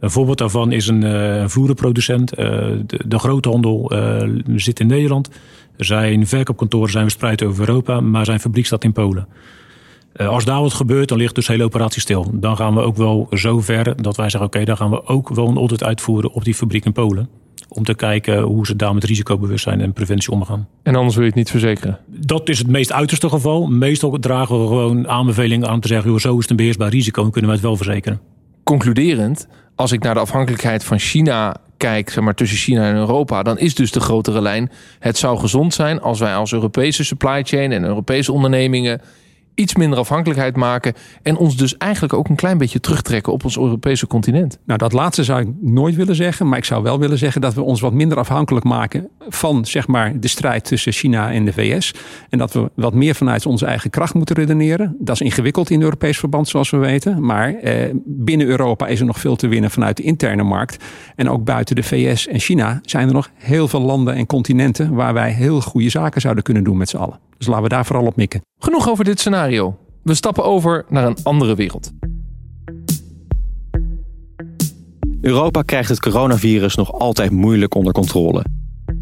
een 0.00 0.10
voorbeeld 0.10 0.38
daarvan 0.38 0.72
is 0.72 0.86
een, 0.86 1.02
een 1.02 1.50
vloerenproducent. 1.50 2.36
de, 2.36 2.84
de 3.06 3.18
groothandel 3.18 3.92
zit 4.56 4.80
in 4.80 4.86
Nederland. 4.86 5.28
Zijn 5.84 6.26
verkoopkantoren 6.26 6.90
zijn 6.90 7.04
verspreid 7.04 7.42
over 7.42 7.68
Europa, 7.68 8.00
maar 8.00 8.24
zijn 8.24 8.40
fabriek 8.40 8.66
staat 8.66 8.84
in 8.84 8.92
Polen. 8.92 9.28
Uh, 10.16 10.28
als 10.28 10.44
daar 10.44 10.60
wat 10.60 10.72
gebeurt, 10.72 11.08
dan 11.08 11.18
ligt 11.18 11.34
dus 11.34 11.46
de 11.46 11.52
hele 11.52 11.64
operatie 11.64 12.00
stil. 12.00 12.30
Dan 12.32 12.56
gaan 12.56 12.74
we 12.74 12.80
ook 12.80 12.96
wel 12.96 13.28
zo 13.30 13.60
ver 13.60 14.02
dat 14.02 14.16
wij 14.16 14.28
zeggen: 14.28 14.48
oké, 14.48 14.58
okay, 14.58 14.64
dan 14.64 14.76
gaan 14.76 14.90
we 14.90 15.06
ook 15.06 15.28
wel 15.28 15.48
een 15.48 15.56
audit 15.56 15.84
uitvoeren 15.84 16.32
op 16.32 16.44
die 16.44 16.54
fabriek 16.54 16.84
in 16.84 16.92
Polen. 16.92 17.28
Om 17.68 17.84
te 17.84 17.94
kijken 17.94 18.40
hoe 18.40 18.66
ze 18.66 18.76
daar 18.76 18.94
met 18.94 19.04
risicobewustzijn 19.04 19.80
en 19.80 19.92
preventie 19.92 20.30
omgaan. 20.30 20.68
En 20.82 20.94
anders 20.94 21.14
wil 21.14 21.24
je 21.24 21.30
het 21.30 21.38
niet 21.38 21.50
verzekeren? 21.50 21.98
Dat 22.06 22.48
is 22.48 22.58
het 22.58 22.68
meest 22.68 22.92
uiterste 22.92 23.28
geval. 23.28 23.66
Meestal 23.66 24.18
dragen 24.18 24.60
we 24.60 24.66
gewoon 24.66 25.08
aanbevelingen 25.08 25.68
aan 25.68 25.80
te 25.80 25.88
zeggen: 25.88 26.10
joh, 26.10 26.18
zo 26.18 26.34
is 26.34 26.40
het 26.40 26.50
een 26.50 26.56
beheersbaar 26.56 26.88
risico 26.88 27.24
en 27.24 27.30
kunnen 27.30 27.50
we 27.50 27.56
het 27.56 27.64
wel 27.64 27.76
verzekeren. 27.76 28.20
Concluderend, 28.64 29.48
als 29.74 29.92
ik 29.92 30.02
naar 30.02 30.14
de 30.14 30.20
afhankelijkheid 30.20 30.84
van 30.84 30.98
China 30.98 31.56
kijk, 31.82 32.10
zeg 32.10 32.24
maar, 32.24 32.34
tussen 32.34 32.58
China 32.58 32.88
en 32.88 32.94
Europa, 32.94 33.42
dan 33.42 33.58
is 33.58 33.74
dus 33.74 33.90
de 33.90 34.00
grotere 34.00 34.42
lijn. 34.42 34.70
Het 34.98 35.18
zou 35.18 35.38
gezond 35.38 35.74
zijn 35.74 36.00
als 36.00 36.18
wij 36.18 36.34
als 36.34 36.52
Europese 36.52 37.04
supply 37.04 37.42
chain 37.44 37.72
en 37.72 37.84
Europese 37.84 38.32
ondernemingen 38.32 39.00
iets 39.54 39.74
minder 39.74 39.98
afhankelijkheid 39.98 40.56
maken. 40.56 40.94
En 41.22 41.36
ons 41.36 41.56
dus 41.56 41.76
eigenlijk 41.76 42.12
ook 42.12 42.28
een 42.28 42.36
klein 42.36 42.58
beetje 42.58 42.80
terugtrekken 42.80 43.32
op 43.32 43.44
ons 43.44 43.56
Europese 43.56 44.06
continent. 44.06 44.58
Nou, 44.64 44.78
dat 44.78 44.92
laatste 44.92 45.24
zou 45.24 45.40
ik 45.40 45.48
nooit 45.60 45.94
willen 45.94 46.14
zeggen. 46.14 46.48
Maar 46.48 46.58
ik 46.58 46.64
zou 46.64 46.82
wel 46.82 46.98
willen 46.98 47.18
zeggen 47.18 47.40
dat 47.40 47.54
we 47.54 47.62
ons 47.62 47.80
wat 47.80 47.92
minder 47.92 48.18
afhankelijk 48.18 48.64
maken 48.64 49.08
van 49.28 49.64
zeg 49.64 49.86
maar, 49.86 50.20
de 50.20 50.28
strijd 50.28 50.64
tussen 50.64 50.92
China 50.92 51.32
en 51.32 51.44
de 51.44 51.52
VS. 51.52 51.94
En 52.28 52.38
dat 52.38 52.52
we 52.52 52.70
wat 52.74 52.94
meer 52.94 53.14
vanuit 53.14 53.46
onze 53.46 53.66
eigen 53.66 53.90
kracht 53.90 54.14
moeten 54.14 54.36
redeneren. 54.36 54.96
Dat 54.98 55.14
is 55.14 55.20
ingewikkeld 55.20 55.70
in 55.70 55.82
Europees 55.82 56.18
verband, 56.18 56.48
zoals 56.48 56.70
we 56.70 56.76
weten. 56.76 57.24
Maar 57.24 57.54
eh, 57.54 57.90
binnen 58.04 58.46
Europa 58.46 58.86
is 58.86 59.00
er 59.00 59.06
nog 59.06 59.18
veel 59.18 59.36
te 59.36 59.48
winnen 59.48 59.70
vanuit 59.70 59.96
de 59.96 60.02
interne 60.02 60.42
markt. 60.42 60.84
En 61.16 61.28
ook 61.28 61.44
buiten 61.44 61.76
de 61.76 61.82
VS 61.82 62.26
en 62.26 62.38
China 62.38 62.80
zijn 62.82 63.08
er 63.08 63.14
nog 63.14 63.30
heel 63.34 63.68
veel 63.68 63.80
landen 63.80 64.14
en 64.14 64.26
continenten 64.26 64.94
waar 64.94 65.14
wij 65.14 65.30
heel 65.30 65.60
goede 65.60 65.88
zaken 65.88 66.20
zouden 66.20 66.44
kunnen 66.44 66.64
doen 66.64 66.76
met 66.76 66.88
z'n 66.88 66.96
allen. 66.96 67.18
Dus 67.38 67.46
laten 67.46 67.68
we 67.68 67.74
daar 67.74 67.86
vooral 67.86 68.06
op 68.06 68.16
mikken. 68.16 68.42
Genoeg 68.58 68.88
over 68.88 69.04
dit 69.04 69.20
scenario. 69.20 69.41
We 70.02 70.14
stappen 70.14 70.44
over 70.44 70.84
naar 70.88 71.06
een 71.06 71.16
andere 71.22 71.54
wereld. 71.54 71.92
Europa 75.20 75.62
krijgt 75.62 75.88
het 75.88 76.00
coronavirus 76.00 76.74
nog 76.74 76.92
altijd 76.92 77.30
moeilijk 77.30 77.74
onder 77.74 77.92
controle. 77.92 78.44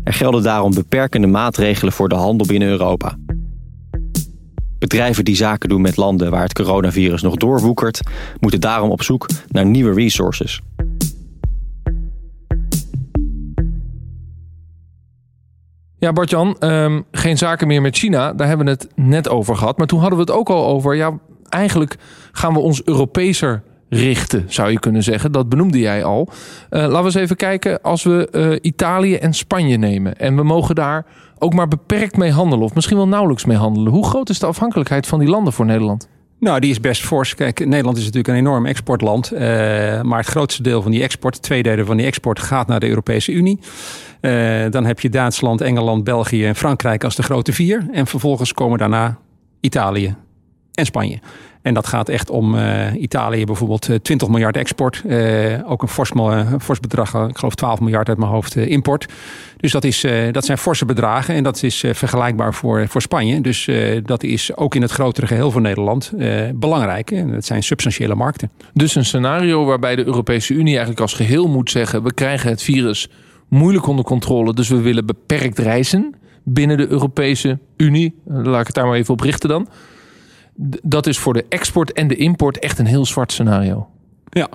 Er 0.05 0.13
gelden 0.13 0.43
daarom 0.43 0.75
beperkende 0.75 1.27
maatregelen 1.27 1.93
voor 1.93 2.09
de 2.09 2.15
handel 2.15 2.47
binnen 2.47 2.69
Europa. 2.69 3.17
Bedrijven 4.79 5.25
die 5.25 5.37
zaken 5.37 5.69
doen 5.69 5.81
met 5.81 5.97
landen 5.97 6.31
waar 6.31 6.43
het 6.43 6.53
coronavirus 6.53 7.23
nog 7.23 7.37
doorwoekert, 7.37 8.01
moeten 8.39 8.61
daarom 8.61 8.91
op 8.91 9.03
zoek 9.03 9.29
naar 9.49 9.67
nieuwe 9.67 9.95
resources. 9.95 10.61
Ja, 16.01 16.13
Bartjan, 16.13 16.57
um, 16.61 17.05
geen 17.13 17.39
zaken 17.39 17.67
meer 17.67 17.81
met 17.81 17.97
China. 17.97 18.33
Daar 18.33 18.49
hebben 18.49 18.67
we 18.67 18.73
het 18.73 18.89
net 18.95 19.29
over 19.29 19.57
gehad. 19.57 19.79
Maar 19.79 19.87
toen 19.87 20.01
hadden 20.01 20.19
we 20.19 20.25
het 20.25 20.35
ook 20.35 20.49
al 20.49 20.67
over. 20.67 20.95
Ja, 20.95 21.19
eigenlijk 21.49 21.97
gaan 22.33 22.53
we 22.53 22.59
ons 22.59 22.85
Europeeser 22.85 23.63
richten, 23.89 24.45
zou 24.49 24.71
je 24.71 24.79
kunnen 24.79 25.03
zeggen. 25.03 25.33
Dat 25.33 25.49
benoemde 25.49 25.79
jij 25.79 26.05
al. 26.05 26.29
Uh, 26.29 26.81
laten 26.81 26.99
we 26.99 27.05
eens 27.05 27.15
even 27.15 27.37
kijken 27.37 27.83
als 27.83 28.03
we 28.03 28.29
uh, 28.33 28.59
Italië 28.61 29.15
en 29.15 29.35
Spanje 29.35 29.77
nemen. 29.77 30.17
En 30.17 30.37
we 30.37 30.43
mogen 30.43 30.75
daar 30.75 31.07
ook 31.39 31.55
maar 31.55 31.69
beperkt 31.69 32.17
mee 32.17 32.33
handelen. 32.33 32.65
Of 32.65 32.75
misschien 32.75 32.97
wel 32.97 33.09
nauwelijks 33.09 33.45
mee 33.45 33.57
handelen. 33.57 33.93
Hoe 33.93 34.07
groot 34.07 34.29
is 34.29 34.39
de 34.39 34.47
afhankelijkheid 34.47 35.07
van 35.07 35.19
die 35.19 35.29
landen 35.29 35.53
voor 35.53 35.67
Nederland? 35.67 36.09
Nou, 36.41 36.61
die 36.61 36.71
is 36.71 36.81
best 36.81 37.03
fors. 37.03 37.35
Kijk, 37.35 37.67
Nederland 37.67 37.97
is 37.97 38.05
natuurlijk 38.05 38.29
een 38.29 38.41
enorm 38.47 38.67
exportland. 38.67 39.33
Uh, 39.33 39.41
maar 40.03 40.19
het 40.19 40.27
grootste 40.27 40.63
deel 40.63 40.83
van 40.83 40.91
die 40.91 41.03
export, 41.03 41.43
twee 41.43 41.63
derde 41.63 41.85
van 41.85 41.97
die 41.97 42.07
export, 42.07 42.39
gaat 42.39 42.67
naar 42.67 42.81
de 42.81 42.89
Europese 42.89 43.33
Unie. 43.33 43.59
Uh, 44.21 44.65
dan 44.71 44.85
heb 44.85 45.01
je 45.01 45.09
Duitsland, 45.09 45.61
Engeland, 45.61 46.05
België 46.05 46.47
en 46.47 46.57
Frankrijk 46.57 47.05
als 47.05 47.17
de 47.17 47.23
grote 47.23 47.53
vier. 47.53 47.89
En 47.93 48.07
vervolgens 48.07 48.53
komen 48.53 48.79
daarna 48.79 49.19
Italië 49.61 50.15
en 50.75 50.85
Spanje. 50.85 51.19
En 51.63 51.75
dat 51.75 51.87
gaat 51.87 52.09
echt 52.09 52.31
om 52.31 52.55
uh, 52.55 52.95
Italië 52.95 53.45
bijvoorbeeld 53.45 53.89
20 54.03 54.29
miljard 54.29 54.57
export. 54.57 55.03
Uh, 55.07 55.71
ook 55.71 55.83
een 55.83 55.89
fors, 55.89 56.13
fors 56.61 56.81
bedrag, 56.81 57.29
ik 57.29 57.39
geloof 57.39 57.55
12 57.55 57.81
miljard 57.81 58.09
uit 58.09 58.19
mijn 58.19 58.31
hoofd 58.31 58.57
import. 58.57 59.07
Dus 59.57 59.73
dat, 59.73 59.85
is, 59.85 60.07
dat 60.33 60.45
zijn 60.45 60.59
forse 60.59 60.85
bedragen 60.85 61.35
en 61.35 61.43
dat 61.43 61.63
is 61.63 61.85
vergelijkbaar 61.93 62.55
voor, 62.55 62.89
voor 62.89 63.03
Spanje. 63.03 63.41
Dus 63.41 63.69
dat 64.03 64.23
is 64.23 64.57
ook 64.57 64.75
in 64.75 64.83
het 64.83 64.91
grotere 64.91 65.27
geheel 65.27 65.51
van 65.51 65.63
Nederland 65.63 66.13
belangrijk. 66.55 67.11
En 67.11 67.33
dat 67.33 67.45
zijn 67.45 67.63
substantiële 67.63 68.15
markten. 68.15 68.51
Dus 68.75 68.95
een 68.95 69.05
scenario 69.05 69.65
waarbij 69.65 69.97
de 69.97 70.05
Europese 70.05 70.55
Unie 70.55 70.73
eigenlijk 70.73 71.01
als 71.01 71.15
geheel 71.15 71.49
moet 71.49 71.71
zeggen... 71.71 72.03
we 72.03 72.15
krijgen 72.15 72.51
het 72.51 72.63
virus 72.63 73.09
moeilijk 73.49 73.87
onder 73.87 74.05
controle. 74.05 74.55
Dus 74.55 74.69
we 74.69 74.81
willen 74.81 75.07
beperkt 75.07 75.59
reizen 75.59 76.15
binnen 76.45 76.77
de 76.77 76.89
Europese 76.89 77.59
Unie. 77.77 78.15
Laat 78.25 78.61
ik 78.61 78.67
het 78.67 78.75
daar 78.75 78.87
maar 78.87 78.97
even 78.97 79.15
op 79.15 79.21
richten 79.21 79.49
dan. 79.49 79.69
Dat 80.83 81.07
is 81.07 81.19
voor 81.19 81.33
de 81.33 81.45
export 81.49 81.93
en 81.93 82.09
de 82.09 82.17
import 82.17 82.59
echt 82.59 82.79
een 82.79 82.87
heel 82.87 83.07
zwart 83.07 83.33
scenario. 83.33 83.89
Ja, 84.29 84.49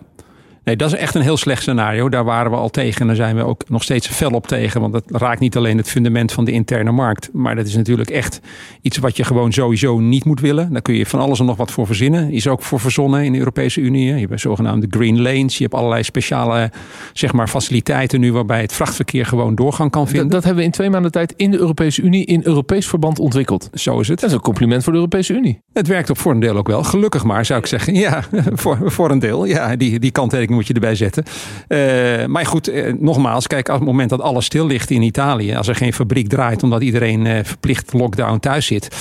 Nee, 0.65 0.75
dat 0.75 0.93
is 0.93 0.99
echt 0.99 1.15
een 1.15 1.21
heel 1.21 1.37
slecht 1.37 1.61
scenario. 1.61 2.09
Daar 2.09 2.23
waren 2.23 2.51
we 2.51 2.57
al 2.57 2.69
tegen 2.69 3.01
en 3.01 3.07
daar 3.07 3.15
zijn 3.15 3.35
we 3.35 3.43
ook 3.43 3.69
nog 3.69 3.83
steeds 3.83 4.07
fel 4.07 4.31
op 4.31 4.47
tegen. 4.47 4.81
Want 4.81 4.93
dat 4.93 5.03
raakt 5.07 5.39
niet 5.39 5.57
alleen 5.57 5.77
het 5.77 5.89
fundament 5.89 6.31
van 6.31 6.45
de 6.45 6.51
interne 6.51 6.91
markt. 6.91 7.29
Maar 7.33 7.55
dat 7.55 7.67
is 7.67 7.75
natuurlijk 7.75 8.09
echt 8.09 8.39
iets 8.81 8.97
wat 8.97 9.17
je 9.17 9.23
gewoon 9.23 9.53
sowieso 9.53 9.99
niet 9.99 10.25
moet 10.25 10.39
willen. 10.39 10.71
Daar 10.71 10.81
kun 10.81 10.95
je 10.95 11.05
van 11.05 11.19
alles 11.19 11.39
en 11.39 11.45
nog 11.45 11.57
wat 11.57 11.71
voor 11.71 11.85
verzinnen. 11.85 12.31
Is 12.31 12.47
ook 12.47 12.61
voor 12.61 12.79
verzonnen 12.79 13.23
in 13.23 13.31
de 13.31 13.37
Europese 13.37 13.81
Unie. 13.81 14.13
Je 14.13 14.27
hebt 14.27 14.41
zogenaamde 14.41 14.87
green 14.89 15.21
lanes. 15.21 15.57
Je 15.57 15.63
hebt 15.63 15.75
allerlei 15.75 16.03
speciale 16.03 16.71
zeg 17.13 17.33
maar, 17.33 17.47
faciliteiten 17.47 18.19
nu 18.19 18.33
waarbij 18.33 18.61
het 18.61 18.73
vrachtverkeer 18.73 19.25
gewoon 19.25 19.55
doorgang 19.55 19.91
kan 19.91 20.07
vinden. 20.07 20.23
Dat, 20.23 20.31
dat 20.31 20.43
hebben 20.43 20.61
we 20.61 20.67
in 20.67 20.73
twee 20.73 20.89
maanden 20.89 21.11
tijd 21.11 21.33
in 21.35 21.51
de 21.51 21.57
Europese 21.57 22.01
Unie 22.01 22.25
in 22.25 22.41
Europees 22.43 22.87
verband 22.87 23.19
ontwikkeld. 23.19 23.69
Zo 23.73 23.99
is 23.99 24.07
het. 24.07 24.19
Dat 24.19 24.29
is 24.29 24.35
een 24.35 24.41
compliment 24.41 24.83
voor 24.83 24.91
de 24.91 24.99
Europese 24.99 25.33
Unie. 25.33 25.61
Het 25.73 25.87
werkt 25.87 26.09
op 26.09 26.17
voor 26.17 26.31
een 26.31 26.39
deel 26.39 26.57
ook 26.57 26.67
wel. 26.67 26.83
Gelukkig 26.83 27.23
maar, 27.23 27.45
zou 27.45 27.59
ik 27.59 27.65
zeggen. 27.65 27.95
Ja, 27.95 28.23
voor, 28.61 28.77
voor 28.91 29.11
een 29.11 29.19
deel. 29.19 29.45
Ja, 29.45 29.75
die, 29.75 29.99
die 29.99 30.11
kanttekening 30.11 30.54
moet 30.55 30.67
je 30.67 30.73
erbij 30.73 30.95
zetten. 30.95 31.23
Uh, 31.67 32.25
maar 32.25 32.45
goed, 32.45 32.69
uh, 32.69 32.93
nogmaals, 32.99 33.47
kijk, 33.47 33.67
op 33.67 33.75
het 33.75 33.83
moment 33.83 34.09
dat 34.09 34.21
alles 34.21 34.45
stil 34.45 34.67
ligt 34.67 34.89
in 34.89 35.01
Italië, 35.01 35.55
als 35.55 35.67
er 35.67 35.75
geen 35.75 35.93
fabriek 35.93 36.27
draait 36.27 36.63
omdat 36.63 36.81
iedereen 36.81 37.25
uh, 37.25 37.39
verplicht 37.43 37.93
lockdown 37.93 38.39
thuis 38.39 38.65
zit, 38.65 38.95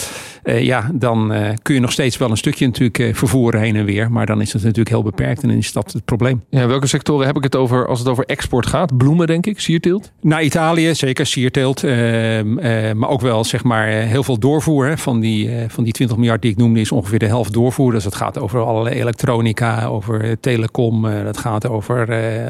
ja, 0.45 0.91
dan 0.95 1.33
kun 1.63 1.75
je 1.75 1.81
nog 1.81 1.93
steeds 1.93 2.17
wel 2.17 2.31
een 2.31 2.37
stukje 2.37 2.67
natuurlijk 2.67 3.17
vervoeren 3.17 3.61
heen 3.61 3.77
en 3.77 3.85
weer. 3.85 4.11
Maar 4.11 4.27
dan 4.27 4.41
is 4.41 4.53
het 4.53 4.63
natuurlijk 4.63 4.89
heel 4.89 5.03
beperkt 5.03 5.43
en 5.43 5.49
dan 5.49 5.57
is 5.57 5.73
dat 5.73 5.93
het 5.93 6.05
probleem. 6.05 6.43
Ja, 6.51 6.67
welke 6.67 6.87
sectoren 6.87 7.27
heb 7.27 7.37
ik 7.37 7.43
het 7.43 7.57
over 7.57 7.89
als 7.89 7.99
het 7.99 8.09
over 8.09 8.25
export 8.25 8.67
gaat? 8.67 8.97
Bloemen, 8.97 9.27
denk 9.27 9.47
ik, 9.47 9.61
sierteelt? 9.61 10.13
Naar 10.21 10.43
Italië, 10.43 10.95
zeker 10.95 11.27
sierteelt. 11.27 11.83
maar 12.95 13.09
ook 13.09 13.21
wel, 13.21 13.45
zeg 13.45 13.65
maar, 13.65 13.87
heel 13.87 14.23
veel 14.23 14.39
doorvoer. 14.39 14.87
Hè, 14.87 14.99
van, 14.99 15.21
die, 15.21 15.51
van 15.69 15.85
die 15.85 15.93
20 15.93 16.17
miljard 16.17 16.43
die 16.43 16.51
ik 16.51 16.57
noemde, 16.57 16.81
is 16.81 16.93
ongeveer 16.93 17.19
de 17.19 17.27
helft 17.27 17.53
doorvoer. 17.53 17.93
Dus 17.93 18.05
het 18.05 18.15
gaat 18.15 18.39
over 18.39 18.61
allerlei 18.61 18.97
elektronica, 18.97 19.85
over 19.85 20.41
telecom. 20.41 21.03
dat 21.03 21.39
gaat 21.39 21.69
over 21.69 21.99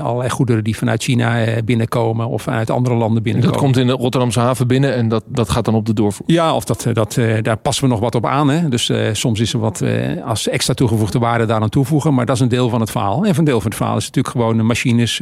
allerlei 0.00 0.30
goederen 0.30 0.64
die 0.64 0.76
vanuit 0.76 1.02
China 1.02 1.44
binnenkomen 1.64 2.28
of 2.28 2.48
uit 2.48 2.70
andere 2.70 2.94
landen 2.94 3.22
binnenkomen. 3.22 3.58
Dat 3.58 3.66
komt 3.66 3.76
in 3.76 3.86
de 3.86 3.92
Rotterdamse 4.02 4.40
haven 4.40 4.66
binnen 4.66 4.94
en 4.94 5.08
dat, 5.08 5.24
dat 5.26 5.50
gaat 5.50 5.64
dan 5.64 5.74
op 5.74 5.86
de 5.86 5.94
doorvoer? 5.94 6.26
Ja, 6.26 6.54
of 6.54 6.64
dat, 6.64 6.86
dat, 6.92 7.18
daar 7.42 7.56
passen 7.56 7.83
we 7.84 7.94
nog 7.94 8.00
wat 8.00 8.14
op 8.14 8.26
aan. 8.26 8.48
Hè. 8.48 8.68
Dus 8.68 8.92
soms 9.12 9.40
is 9.40 9.52
er 9.52 9.58
wat 9.58 9.82
als 10.24 10.48
extra 10.48 10.74
toegevoegde 10.74 11.18
waarde 11.18 11.46
daar 11.46 11.60
aan 11.60 11.68
toevoegen. 11.68 12.14
Maar 12.14 12.26
dat 12.26 12.34
is 12.36 12.42
een 12.42 12.48
deel 12.48 12.68
van 12.68 12.80
het 12.80 12.90
verhaal. 12.90 13.24
En 13.24 13.38
een 13.38 13.44
deel 13.44 13.60
van 13.60 13.70
het 13.70 13.78
verhaal 13.78 13.96
is 13.96 14.04
natuurlijk 14.04 14.34
gewoon 14.34 14.66
machines. 14.66 15.20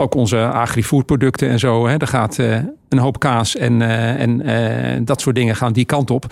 Ook 0.00 0.14
onze 0.14 0.38
agri-food 0.38 1.06
producten 1.06 1.48
en 1.48 1.58
zo. 1.58 1.86
Hè. 1.86 1.96
Daar 1.96 2.08
gaat 2.08 2.38
een 2.88 2.98
hoop 2.98 3.18
kaas 3.18 3.56
en, 3.56 3.82
en 3.82 5.04
dat 5.04 5.20
soort 5.20 5.36
dingen 5.36 5.56
gaan 5.56 5.72
die 5.72 5.84
kant 5.84 6.10
op. 6.10 6.26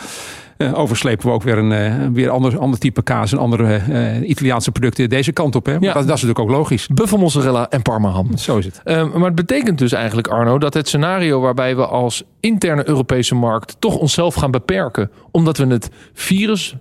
Uh, 0.59 0.79
overslepen 0.79 1.27
we 1.27 1.33
ook 1.33 1.43
weer 1.43 1.59
een 1.59 1.71
uh, 1.71 2.09
weer 2.13 2.31
ander, 2.31 2.59
ander 2.59 2.79
type 2.79 3.03
kaas 3.03 3.33
en 3.33 3.39
andere 3.39 3.81
uh, 3.89 4.29
Italiaanse 4.29 4.73
producten 4.73 5.09
deze 5.09 5.33
kant 5.33 5.55
op. 5.55 5.67
Hè? 5.67 5.73
Ja. 5.73 5.81
Dat, 5.81 5.95
dat, 5.95 6.03
is 6.03 6.09
natuurlijk 6.09 6.39
ook 6.39 6.51
logisch. 6.51 6.87
Buffelmozzarella 6.87 7.71
en 7.71 7.83
parmaham. 7.83 8.37
Zo 8.37 8.59
is 8.59 8.65
het. 8.65 8.81
Ehm, 8.85 9.09
maar 9.19 9.27
het 9.27 9.35
betekent 9.35 9.79
dus 9.79 9.93
eigenlijk, 9.93 10.29
Arno, 10.29 10.59
dat 10.59 10.75
het 10.75 10.87
scenario 10.87 11.41
waarbij 11.41 11.77
we 11.77 11.87
als 11.87 12.23
interne 12.41 12.89
Europese 12.89 13.35
markt 13.35 13.77
toch 13.79 13.97
onszelf 13.97 14.35
gaan 14.35 14.51
beperken, 14.51 15.11
omdat 15.31 15.57
we 15.57 15.67
het 15.67 15.91
virus 16.13 16.77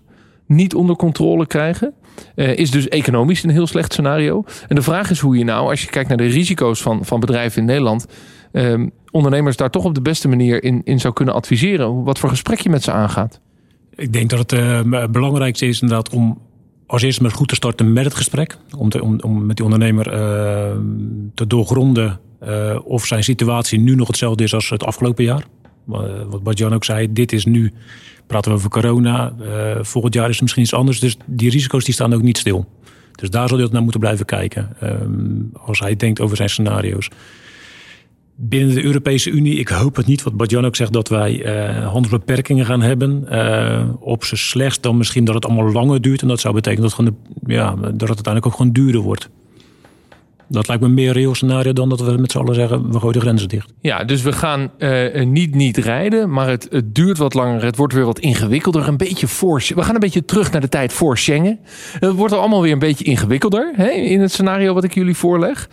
niet 0.46 0.75
onder 0.75 0.96
controle 0.96 1.48
krijgen. 1.48 1.94
Is 2.36 2.72
dus 2.72 2.88
economisch 2.88 3.44
een 3.44 3.50
heel 3.50 3.68
slecht 3.68 3.92
scenario. 3.92 4.44
En 4.68 4.76
de 4.76 4.82
vraag 4.82 5.10
is 5.10 5.20
hoe 5.20 5.38
je 5.38 5.44
nou, 5.44 5.70
als 5.70 5.82
je 5.82 5.90
kijkt 5.90 6.10
naar 6.10 6.18
de 6.18 6.26
risico's 6.26 6.82
van, 6.82 7.06
van 7.06 7.20
bedrijven 7.20 7.60
in 7.60 7.66
Nederland, 7.66 8.06
um, 8.52 8.92
ondernemers 9.12 9.56
daar 9.56 9.70
toch 9.70 9.84
op 9.84 9.96
de 9.96 10.02
beste 10.02 10.28
manier 10.28 10.64
in, 10.64 10.82
in 10.84 11.00
zou 11.00 11.14
kunnen 11.14 11.34
adviseren. 11.34 12.04
Wat 12.04 12.20
voor 12.20 12.30
gesprek 12.30 12.60
je 12.60 12.70
met 12.70 12.84
ze 12.84 12.92
aangaat. 12.92 13.40
Ik 13.96 14.14
denk 14.14 14.30
dat 14.30 14.40
het 14.40 14.52
uh, 14.52 15.06
belangrijkste 15.06 15.66
is 15.66 15.82
inderdaad 15.82 16.10
om 16.10 16.42
als 16.88 17.02
eerste 17.02 17.24
met 17.24 17.34
goed 17.34 17.48
te 17.48 17.56
starten 17.56 17.94
met 17.94 18.06
het 18.06 18.16
gesprek. 18.16 18.58
Om, 18.78 18.90
te, 18.90 19.04
om, 19.04 19.20
om 19.20 19.46
met 19.46 19.56
die 19.56 19.66
ondernemer 19.66 20.08
uh, 20.08 20.20
te 21.34 21.48
doorgronden 21.48 22.20
uh, 22.44 22.80
of 22.84 23.06
zijn 23.06 23.24
situatie 23.24 23.80
nu 23.80 23.96
nog 23.96 24.08
hetzelfde 24.08 24.44
is 24.44 24.54
als 24.54 24.70
het 24.70 24.84
afgelopen 24.84 25.24
jaar. 25.24 25.46
Wat 26.41 26.58
Jan 26.58 26.74
ook 26.74 26.84
zei, 26.84 27.13
dit 27.13 27.32
is 27.32 27.46
nu, 27.46 27.74
praten 28.27 28.51
we 28.51 28.58
over 28.58 28.70
corona. 28.70 29.34
volgend 29.82 30.13
jaar 30.13 30.25
is 30.25 30.32
het 30.32 30.41
misschien 30.41 30.63
iets 30.63 30.74
anders. 30.74 31.00
Dus 31.00 31.17
die 31.25 31.50
risico's 31.50 31.84
die 31.84 31.94
staan 31.94 32.13
ook 32.13 32.22
niet 32.22 32.38
stil. 32.38 32.70
Dus 33.15 33.29
daar 33.29 33.48
zal 33.48 33.58
hij 33.58 33.67
naar 33.72 33.82
moeten 33.82 34.00
blijven 34.00 34.25
kijken. 34.25 34.70
Ehm, 34.79 35.65
als 35.65 35.79
hij 35.79 35.96
denkt 35.96 36.22
over 36.22 36.38
zijn 36.38 36.50
scenario's 36.50 37.10
binnen 38.39 38.75
de 38.75 38.84
Europese 38.84 39.29
Unie, 39.29 39.60
ik 39.60 39.67
hoop 39.67 39.96
het 39.96 40.06
niet, 40.06 40.24
wat 40.24 40.38
Badjan 40.38 40.65
ook 40.65 40.75
zegt, 40.75 40.94
dat 40.94 41.10
wij 41.10 41.46
uh, 41.46 41.88
handelsbeperkingen 41.88 42.65
gaan 42.65 42.82
hebben. 42.82 43.27
Op 44.00 44.24
z'n 44.24 44.36
slechts 44.36 44.82
dan 44.82 44.98
misschien 44.98 45.25
dat 45.25 45.36
het 45.36 45.46
allemaal 45.46 45.72
langer 45.72 46.01
duurt. 46.01 46.22
En 46.22 46.27
dat 46.27 46.39
zou 46.39 46.53
betekenen 46.53 46.89
dat, 46.89 46.98
het, 46.98 47.13
ja, 47.46 47.75
dat 47.75 47.84
het 47.84 48.01
uiteindelijk 48.01 48.46
ook 48.46 48.56
gewoon 48.56 48.72
duurder 48.72 49.01
wordt. 49.01 49.29
Dat 50.50 50.68
lijkt 50.68 50.84
me 50.84 50.89
meer 50.89 51.13
reëel 51.13 51.36
scenario 51.36 51.74
dan 51.74 51.89
dat 51.89 52.01
we 52.01 52.18
met 52.18 52.32
z'n 52.32 52.38
allen 52.38 52.56
zeggen, 52.56 52.92
we 52.92 53.00
gooien 53.00 53.13
de 53.13 53.20
grenzen 53.20 53.48
dicht. 53.48 53.74
Ja, 53.82 54.04
dus 54.04 54.22
we 54.22 54.32
gaan 54.32 54.72
uh, 54.77 55.24
niet 55.25 55.56
niet 55.56 55.77
rijden, 55.77 56.32
maar 56.32 56.50
het, 56.50 56.68
het, 56.70 56.96
duurt 56.96 57.18
wat 57.18 57.33
langer. 57.33 57.64
Het 57.64 57.77
wordt 57.77 57.94
weer 57.94 58.05
wat 58.05 58.20
ingewikkelder. 58.20 58.88
Een 58.88 58.98
beetje 58.98 59.27
voor, 59.27 59.64
we 59.75 59.83
gaan 59.83 59.94
een 59.94 60.00
beetje 60.00 60.25
terug 60.25 60.51
naar 60.51 60.62
de 60.62 60.70
tijd 60.70 60.94
voor 60.94 61.18
Schengen. 61.18 61.60
Het 62.00 62.14
wordt 62.14 62.33
allemaal 62.33 62.62
weer 62.62 62.72
een 62.72 62.79
beetje 62.79 63.03
ingewikkelder 63.03 63.72
hè, 63.75 63.90
in 63.90 64.22
het 64.22 64.31
scenario 64.31 64.74
wat 64.74 64.83
ik 64.83 64.94
jullie 64.94 65.16
voorleg. 65.16 65.70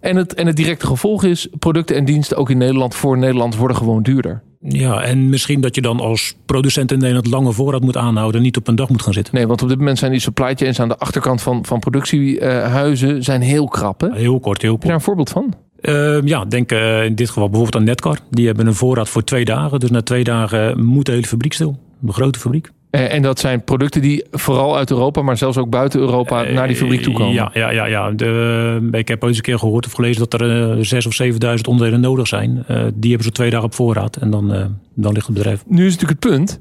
En 0.00 0.16
het, 0.16 0.34
en 0.34 0.46
het 0.46 0.56
directe 0.56 0.86
gevolg 0.86 1.24
is, 1.24 1.48
producten 1.58 1.96
en 1.96 2.04
diensten 2.04 2.36
ook 2.36 2.50
in 2.50 2.58
Nederland 2.58 2.94
voor 2.94 3.18
Nederland 3.18 3.56
worden 3.56 3.76
gewoon 3.76 4.02
duurder. 4.02 4.42
Ja, 4.60 5.02
en 5.02 5.28
misschien 5.28 5.60
dat 5.60 5.74
je 5.74 5.80
dan 5.80 6.00
als 6.00 6.36
producent 6.46 6.92
in 6.92 6.98
Nederland 6.98 7.26
lange 7.26 7.52
voorraad 7.52 7.82
moet 7.82 7.96
aanhouden, 7.96 8.42
niet 8.42 8.56
op 8.56 8.68
een 8.68 8.76
dag 8.76 8.88
moet 8.88 9.02
gaan 9.02 9.12
zitten. 9.12 9.34
Nee, 9.34 9.46
want 9.46 9.62
op 9.62 9.68
dit 9.68 9.78
moment 9.78 9.98
zijn 9.98 10.10
die 10.10 10.20
supply 10.20 10.54
chains 10.54 10.80
aan 10.80 10.88
de 10.88 10.98
achterkant 10.98 11.42
van, 11.42 11.64
van 11.64 11.78
productiehuizen 11.78 13.24
zijn 13.24 13.40
heel 13.40 13.68
krap. 13.68 14.00
Hè? 14.00 14.14
Heel 14.14 14.40
kort, 14.40 14.62
heel 14.62 14.70
kort. 14.70 14.72
Heb 14.72 14.80
je 14.82 14.86
daar 14.86 14.96
een 14.96 15.00
voorbeeld 15.00 15.30
van? 15.30 15.54
Uh, 15.80 16.22
ja, 16.22 16.44
denk 16.44 16.72
uh, 16.72 17.04
in 17.04 17.14
dit 17.14 17.28
geval 17.28 17.48
bijvoorbeeld 17.48 17.76
aan 17.76 17.84
Netcar. 17.84 18.18
Die 18.30 18.46
hebben 18.46 18.66
een 18.66 18.74
voorraad 18.74 19.08
voor 19.08 19.24
twee 19.24 19.44
dagen. 19.44 19.80
Dus 19.80 19.90
na 19.90 20.02
twee 20.02 20.24
dagen 20.24 20.84
moet 20.84 21.06
de 21.06 21.12
hele 21.12 21.26
fabriek 21.26 21.52
stil. 21.52 21.78
Een 22.06 22.12
grote 22.12 22.38
fabriek. 22.38 22.70
Eh, 22.90 23.14
en 23.14 23.22
dat 23.22 23.38
zijn 23.38 23.64
producten 23.64 24.02
die 24.02 24.24
vooral 24.30 24.76
uit 24.76 24.90
Europa, 24.90 25.22
maar 25.22 25.36
zelfs 25.36 25.56
ook 25.56 25.70
buiten 25.70 26.00
Europa 26.00 26.42
naar 26.42 26.66
die 26.66 26.76
fabriek 26.76 27.02
toe 27.02 27.14
komen. 27.14 27.34
Ja, 27.34 27.50
ja, 27.54 27.70
ja. 27.70 27.84
ja. 27.84 28.10
De, 28.10 28.88
ik 28.90 29.08
heb 29.08 29.22
ooit 29.22 29.28
eens 29.28 29.36
een 29.36 29.42
keer 29.42 29.58
gehoord 29.58 29.86
of 29.86 29.92
gelezen 29.92 30.28
dat 30.28 30.40
er 30.40 30.84
zes 30.84 31.06
of 31.06 31.14
zevenduizend 31.14 31.68
onderdelen 31.68 32.00
nodig 32.00 32.26
zijn. 32.26 32.64
Uh, 32.70 32.82
die 32.94 33.08
hebben 33.10 33.26
ze 33.26 33.32
twee 33.32 33.50
dagen 33.50 33.66
op 33.66 33.74
voorraad 33.74 34.16
en 34.16 34.30
dan, 34.30 34.76
dan 34.94 35.12
ligt 35.12 35.26
het 35.26 35.36
bedrijf. 35.36 35.64
Nu 35.66 35.86
is 35.86 35.96
natuurlijk 35.96 36.24
het 36.24 36.30
punt. 36.30 36.60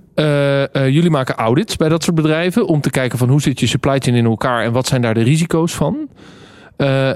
jullie 0.93 1.09
maken 1.09 1.35
audits 1.35 1.75
bij 1.75 1.89
dat 1.89 2.03
soort 2.03 2.15
bedrijven 2.15 2.67
om 2.67 2.81
te 2.81 2.89
kijken 2.89 3.17
van 3.17 3.29
hoe 3.29 3.41
zit 3.41 3.59
je 3.59 3.67
supply 3.67 3.99
chain 3.99 4.17
in 4.17 4.25
elkaar 4.25 4.63
en 4.63 4.71
wat 4.71 4.87
zijn 4.87 5.01
daar 5.01 5.13
de 5.13 5.23
risico's 5.23 5.73
van. 5.73 6.09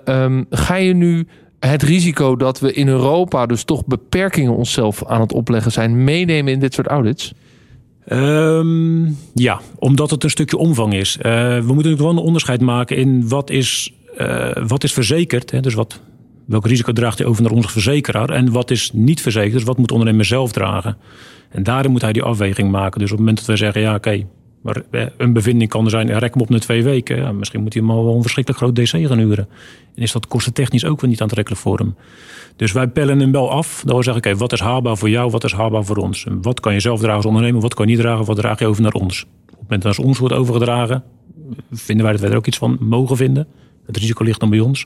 Um, 0.05 0.45
ga 0.49 0.75
je 0.75 0.93
nu 0.93 1.27
het 1.59 1.83
risico 1.83 2.35
dat 2.35 2.59
we 2.59 2.73
in 2.73 2.87
Europa 2.87 3.45
dus 3.45 3.63
toch 3.63 3.85
beperkingen 3.85 4.55
onszelf 4.55 5.05
aan 5.05 5.21
het 5.21 5.33
opleggen 5.33 5.71
zijn 5.71 6.03
meenemen 6.03 6.53
in 6.53 6.59
dit 6.59 6.73
soort 6.73 6.87
audits? 6.87 7.33
Um, 8.13 9.17
ja, 9.33 9.61
omdat 9.75 10.09
het 10.09 10.23
een 10.23 10.29
stukje 10.29 10.57
omvang 10.57 10.93
is. 10.93 11.17
Uh, 11.17 11.23
we 11.59 11.73
moeten 11.73 11.97
wel 11.97 12.09
een 12.09 12.17
onderscheid 12.17 12.61
maken 12.61 12.97
in 12.97 13.27
wat 13.27 13.49
is, 13.49 13.93
uh, 14.17 14.51
wat 14.67 14.83
is 14.83 14.93
verzekerd. 14.93 15.51
Hè, 15.51 15.59
dus 15.59 15.73
wat, 15.73 15.99
welk 16.45 16.65
risico 16.65 16.91
draagt 16.91 17.17
hij 17.17 17.27
over 17.27 17.43
naar 17.43 17.51
onze 17.51 17.69
verzekeraar? 17.69 18.29
En 18.29 18.51
wat 18.51 18.71
is 18.71 18.91
niet 18.93 19.21
verzekerd, 19.21 19.53
dus 19.53 19.63
wat 19.63 19.77
moet 19.77 19.87
de 19.87 19.93
ondernemer 19.93 20.25
zelf 20.25 20.51
dragen? 20.51 20.97
En 21.49 21.63
daarin 21.63 21.91
moet 21.91 22.01
hij 22.01 22.13
die 22.13 22.23
afweging 22.23 22.71
maken. 22.71 22.99
Dus 22.99 23.11
op 23.11 23.17
het 23.17 23.19
moment 23.19 23.37
dat 23.37 23.45
we 23.45 23.55
zeggen, 23.55 23.81
ja 23.81 23.95
oké, 23.95 24.25
maar 24.61 24.81
eh, 24.91 25.05
een 25.17 25.33
bevinding 25.33 25.69
kan 25.69 25.83
er 25.83 25.89
zijn, 25.89 26.19
rek 26.19 26.33
hem 26.33 26.41
op 26.41 26.49
na 26.49 26.59
twee 26.59 26.83
weken. 26.83 27.17
Ja, 27.17 27.31
misschien 27.31 27.61
moet 27.61 27.73
hij 27.73 27.81
hem 27.81 27.91
al 27.91 28.05
wel 28.05 28.15
een 28.15 28.21
verschrikkelijk 28.21 28.63
groot 28.63 28.75
DC 28.75 29.07
gaan 29.07 29.17
huren. 29.17 29.47
En 29.95 30.01
is 30.01 30.11
dat 30.11 30.27
kostentechnisch 30.27 30.85
ook 30.85 31.01
weer 31.01 31.09
niet 31.09 31.21
aantrekkelijk 31.21 31.61
voor 31.61 31.77
hem. 31.77 31.95
Dus 32.55 32.71
wij 32.71 32.87
pellen 32.87 33.19
hem 33.19 33.31
wel 33.31 33.51
af. 33.51 33.83
We 33.85 33.93
zeggen, 33.93 34.15
oké, 34.15 34.35
wat 34.35 34.53
is 34.53 34.59
haalbaar 34.59 34.97
voor 34.97 35.09
jou, 35.09 35.31
wat 35.31 35.43
is 35.43 35.53
haalbaar 35.53 35.83
voor 35.83 35.95
ons? 35.95 36.25
En 36.25 36.41
wat 36.41 36.59
kan 36.59 36.73
je 36.73 36.79
zelf 36.79 36.99
dragen 36.99 37.17
als 37.17 37.25
ondernemer, 37.25 37.61
wat 37.61 37.73
kan 37.73 37.87
je 37.87 37.91
niet 37.91 38.01
dragen, 38.01 38.25
wat 38.25 38.37
draag 38.37 38.59
je 38.59 38.65
over 38.65 38.81
naar 38.81 38.91
ons? 38.91 39.23
Op 39.23 39.49
het 39.49 39.61
moment 39.61 39.81
dat 39.81 39.99
ons 39.99 40.19
wordt 40.19 40.35
overgedragen, 40.35 41.03
vinden 41.71 42.03
wij 42.03 42.13
dat 42.13 42.21
wij 42.21 42.31
er 42.31 42.37
ook 42.37 42.47
iets 42.47 42.57
van 42.57 42.77
mogen 42.79 43.17
vinden. 43.17 43.47
Het 43.85 43.97
risico 43.97 44.23
ligt 44.23 44.39
dan 44.39 44.49
bij 44.49 44.59
ons. 44.59 44.85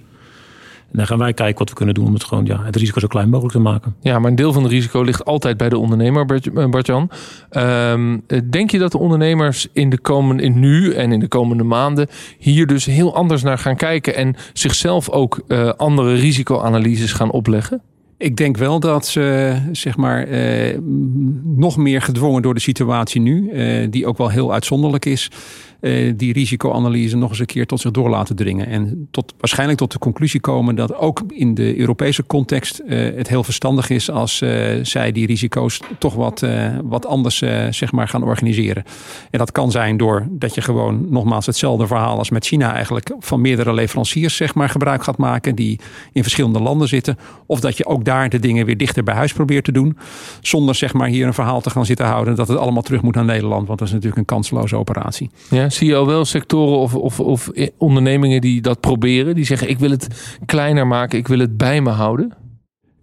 En 0.96 1.02
dan 1.02 1.10
gaan 1.10 1.20
wij 1.20 1.34
kijken 1.34 1.58
wat 1.58 1.70
we 1.70 1.76
kunnen 1.76 1.96
doen 1.96 2.06
om 2.06 2.14
het 2.14 2.24
gewoon 2.24 2.46
ja, 2.46 2.64
het 2.64 2.76
risico 2.76 3.00
zo 3.00 3.08
klein 3.08 3.30
mogelijk 3.30 3.56
te 3.56 3.62
maken. 3.62 3.96
Ja, 4.02 4.20
maar 4.20 4.30
een 4.30 4.36
deel 4.36 4.54
van 4.54 4.64
het 4.64 4.72
risico 4.72 5.02
ligt 5.02 5.26
altijd 5.26 5.58
bij 5.58 5.70
de 5.70 5.78
ondernemer, 5.78 6.26
Bartjan. 6.70 7.10
Um, 7.52 8.24
denk 8.50 8.72
je 8.72 8.80
dat 8.80 8.92
de 8.92 8.98
ondernemers 8.98 9.68
in 9.74 9.90
de 9.90 9.98
komende, 9.98 10.44
in 10.44 10.60
nu 10.60 10.94
en 10.94 11.12
in 11.12 11.20
de 11.20 11.28
komende 11.28 11.64
maanden 11.64 12.08
hier 12.38 12.68
dus 12.68 12.86
heel 12.86 13.16
anders 13.16 13.44
naar 13.44 13.58
gaan 13.58 13.76
kijken 13.76 14.16
en 14.16 14.36
zichzelf 14.54 15.10
ook 15.10 15.42
uh, 15.48 15.70
andere 15.70 16.14
risicoanalyses 16.14 17.14
gaan 17.14 17.32
opleggen? 17.32 17.82
Ik 18.18 18.38
denk 18.38 18.58
wel 18.58 18.80
dat 18.80 19.08
ze 19.08 19.56
zeg 19.72 19.98
maar, 19.98 20.24
eh, 20.24 20.78
nog 21.44 21.78
meer 21.78 22.02
gedwongen 22.02 22.42
door 22.42 22.54
de 22.54 22.60
situatie 22.60 23.22
nu, 23.22 23.50
eh, 23.50 23.88
die 23.90 24.08
ook 24.08 24.18
wel 24.18 24.30
heel 24.30 24.54
uitzonderlijk 24.54 25.06
is, 25.06 25.32
uh, 25.86 26.14
die 26.16 26.34
risicoanalyse 26.34 27.18
nog 27.18 27.30
eens 27.30 27.40
een 27.40 27.46
keer 27.46 27.66
tot 27.66 27.80
zich 27.80 27.92
door 27.92 28.10
laten 28.10 28.36
dringen. 28.36 28.68
En 28.68 29.08
tot, 29.12 29.34
waarschijnlijk 29.40 29.80
tot 29.80 29.92
de 29.92 30.00
conclusie 30.00 30.40
komen 30.40 30.76
dat 30.76 30.96
ook 30.96 31.24
in 31.28 31.54
de 31.54 31.78
Europese 31.78 32.26
context 32.26 32.82
uh, 32.86 33.16
het 33.16 33.28
heel 33.28 33.44
verstandig 33.44 33.90
is 33.90 34.12
als 34.12 34.44
zij 34.82 35.12
die 35.12 35.26
risico's 35.26 35.80
toch 36.00 36.14
wat, 36.14 36.46
wat 36.84 37.06
anders 37.06 37.38
zeg 37.70 37.92
maar 37.92 38.08
gaan 38.08 38.24
organiseren. 38.24 38.84
En 39.32 39.40
dat 39.40 39.52
kan 39.52 39.72
zijn 39.72 39.98
door 39.98 40.28
dat 40.30 40.56
je 40.56 40.62
gewoon 40.62 41.06
nogmaals 41.10 41.46
hetzelfde 41.46 41.88
verhaal 41.88 42.18
als 42.18 42.30
met 42.30 42.46
China 42.46 42.74
eigenlijk 42.74 43.16
van 43.20 43.42
meerdere 43.42 43.74
leveranciers 43.74 44.36
zeg 44.36 44.54
maar 44.56 44.70
gebruik 44.70 45.04
gaat 45.04 45.18
maken 45.18 45.56
die 45.56 45.80
in 46.12 46.22
verschillende 46.22 46.60
landen 46.60 46.88
zitten. 46.88 47.18
Of 47.46 47.60
dat 47.60 47.78
je 47.78 47.86
ook 47.86 48.06
daar 48.06 48.30
de 48.30 48.40
dingen 48.40 48.66
weer 48.66 48.78
dichter 48.78 49.04
bij 49.04 49.16
huis 49.16 49.34
probeert 49.34 49.64
te 49.64 49.72
doen. 49.72 49.98
Zonder 50.42 50.76
zeg 50.76 50.94
maar 50.94 51.08
hier 51.08 51.28
een 51.28 51.34
verhaal 51.34 51.62
te 51.62 51.70
gaan 51.70 51.86
zitten 51.86 52.06
houden 52.06 52.36
dat 52.36 52.48
het 52.48 52.58
allemaal 52.58 52.82
terug 52.82 53.02
moet 53.02 53.16
naar 53.16 53.26
Nederland. 53.26 53.68
Want 53.68 53.80
dat 53.80 53.88
is 53.88 53.94
natuurlijk 53.94 54.20
een 54.20 54.36
kansloze 54.36 54.76
operatie. 54.76 55.30
Ja, 55.50 55.70
zie 55.76 55.88
je 55.88 55.96
al 55.96 56.06
wel 56.08 56.26
sectoren 56.26 56.78
of, 56.78 56.96
of, 56.96 57.20
of 57.20 57.52
ondernemingen 57.78 58.42
die 58.42 58.62
dat 58.62 58.80
proberen? 58.80 59.36
Die 59.36 59.46
zeggen 59.46 59.70
ik 59.70 59.80
wil 59.80 59.92
het 59.92 60.36
kleiner 60.46 60.88
maken, 60.88 61.20
ik 61.20 61.28
wil 61.28 61.40
het 61.40 61.58
bij 61.58 61.82
me 61.82 61.90
houden? 61.90 62.45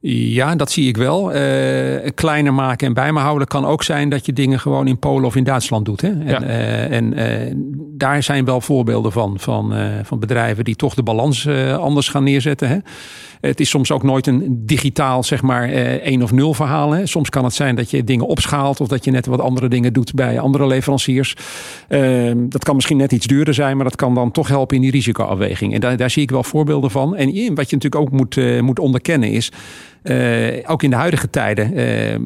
Ja, 0.05 0.57
dat 0.57 0.71
zie 0.71 0.89
ik 0.89 0.97
wel. 0.97 1.35
Uh, 1.35 2.11
kleiner 2.15 2.55
maken 2.55 2.87
en 2.87 2.95
bij 2.95 3.13
me 3.13 3.21
houden 3.21 3.47
kan 3.47 3.65
ook 3.65 3.83
zijn 3.83 4.09
dat 4.09 4.27
je 4.27 4.33
dingen 4.33 4.61
gewoon 4.61 4.87
in 4.87 4.99
Polen 4.99 5.25
of 5.25 5.37
in 5.37 5.45
Duitsland 5.45 5.85
doet. 5.85 6.01
Hè? 6.01 6.09
En, 6.09 6.27
ja. 6.27 6.43
uh, 6.43 6.91
en 6.91 7.19
uh, 7.19 7.55
daar 7.77 8.23
zijn 8.23 8.45
wel 8.45 8.61
voorbeelden 8.61 9.13
van, 9.13 9.39
van, 9.39 9.75
van 10.03 10.19
bedrijven 10.19 10.65
die 10.65 10.77
toch 10.77 10.95
de 10.95 11.03
balans 11.03 11.49
anders 11.79 12.09
gaan 12.09 12.25
neerzetten. 12.25 12.69
Hè? 12.69 12.79
Het 13.41 13.61
is 13.61 13.69
soms 13.69 13.91
ook 13.91 14.03
nooit 14.03 14.27
een 14.27 14.63
digitaal, 14.67 15.23
zeg 15.23 15.43
maar, 15.43 15.69
één 15.69 16.23
of 16.23 16.33
nul 16.33 16.55
verhaal. 16.55 16.91
Hè? 16.91 17.07
Soms 17.07 17.29
kan 17.29 17.45
het 17.45 17.55
zijn 17.55 17.75
dat 17.75 17.91
je 17.91 18.05
dingen 18.05 18.27
opschaalt 18.27 18.81
of 18.81 18.89
dat 18.89 19.05
je 19.05 19.11
net 19.11 19.27
wat 19.27 19.41
andere 19.41 19.69
dingen 19.69 19.93
doet 19.93 20.15
bij 20.15 20.41
andere 20.41 20.67
leveranciers. 20.67 21.37
Ehm, 21.89 22.49
dat 22.49 22.65
kan 22.65 22.75
misschien 22.75 22.97
net 22.97 23.13
iets 23.13 23.27
duurder 23.27 23.55
zijn, 23.55 23.77
maar 23.77 23.85
dat 23.85 23.97
kan 23.97 24.15
dan 24.15 24.31
toch 24.31 24.49
helpen 24.49 24.77
in 24.77 24.83
die 24.83 24.91
risicoafweging. 24.91 25.75
En 25.75 25.81
daar, 25.81 25.97
daar 25.97 26.11
zie 26.11 26.23
ik 26.23 26.31
wel 26.31 26.45
voorbeelden 26.45 26.91
van. 26.91 27.17
En 27.17 27.27
wat 27.55 27.71
je 27.71 27.77
natuurlijk 27.77 27.97
ook 27.97 28.11
moet, 28.11 28.61
moet 28.61 28.79
onderkennen 28.79 29.31
is. 29.31 29.53
Uh, 30.03 30.59
ook 30.67 30.83
in 30.83 30.91
de 30.91 30.97
huidige 30.97 31.31
tijden. 31.31 31.79
Uh, 31.79 32.19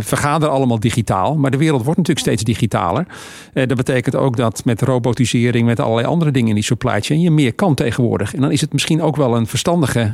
vergaderen 0.00 0.54
allemaal 0.54 0.80
digitaal. 0.80 1.36
Maar 1.36 1.50
de 1.50 1.56
wereld 1.56 1.84
wordt 1.84 1.98
natuurlijk 1.98 2.26
steeds 2.26 2.44
digitaler. 2.44 3.06
Uh, 3.54 3.66
dat 3.66 3.76
betekent 3.76 4.16
ook 4.16 4.36
dat 4.36 4.64
met 4.64 4.82
robotisering, 4.82 5.66
met 5.66 5.80
allerlei 5.80 6.06
andere 6.06 6.30
dingen 6.30 6.48
in 6.48 6.54
die 6.54 6.64
supply 6.64 7.00
chain, 7.00 7.20
je 7.20 7.30
meer 7.30 7.54
kan 7.54 7.74
tegenwoordig. 7.74 8.34
En 8.34 8.40
dan 8.40 8.50
is 8.50 8.60
het 8.60 8.72
misschien 8.72 9.02
ook 9.02 9.16
wel 9.16 9.36
een 9.36 9.46
verstandige 9.46 10.12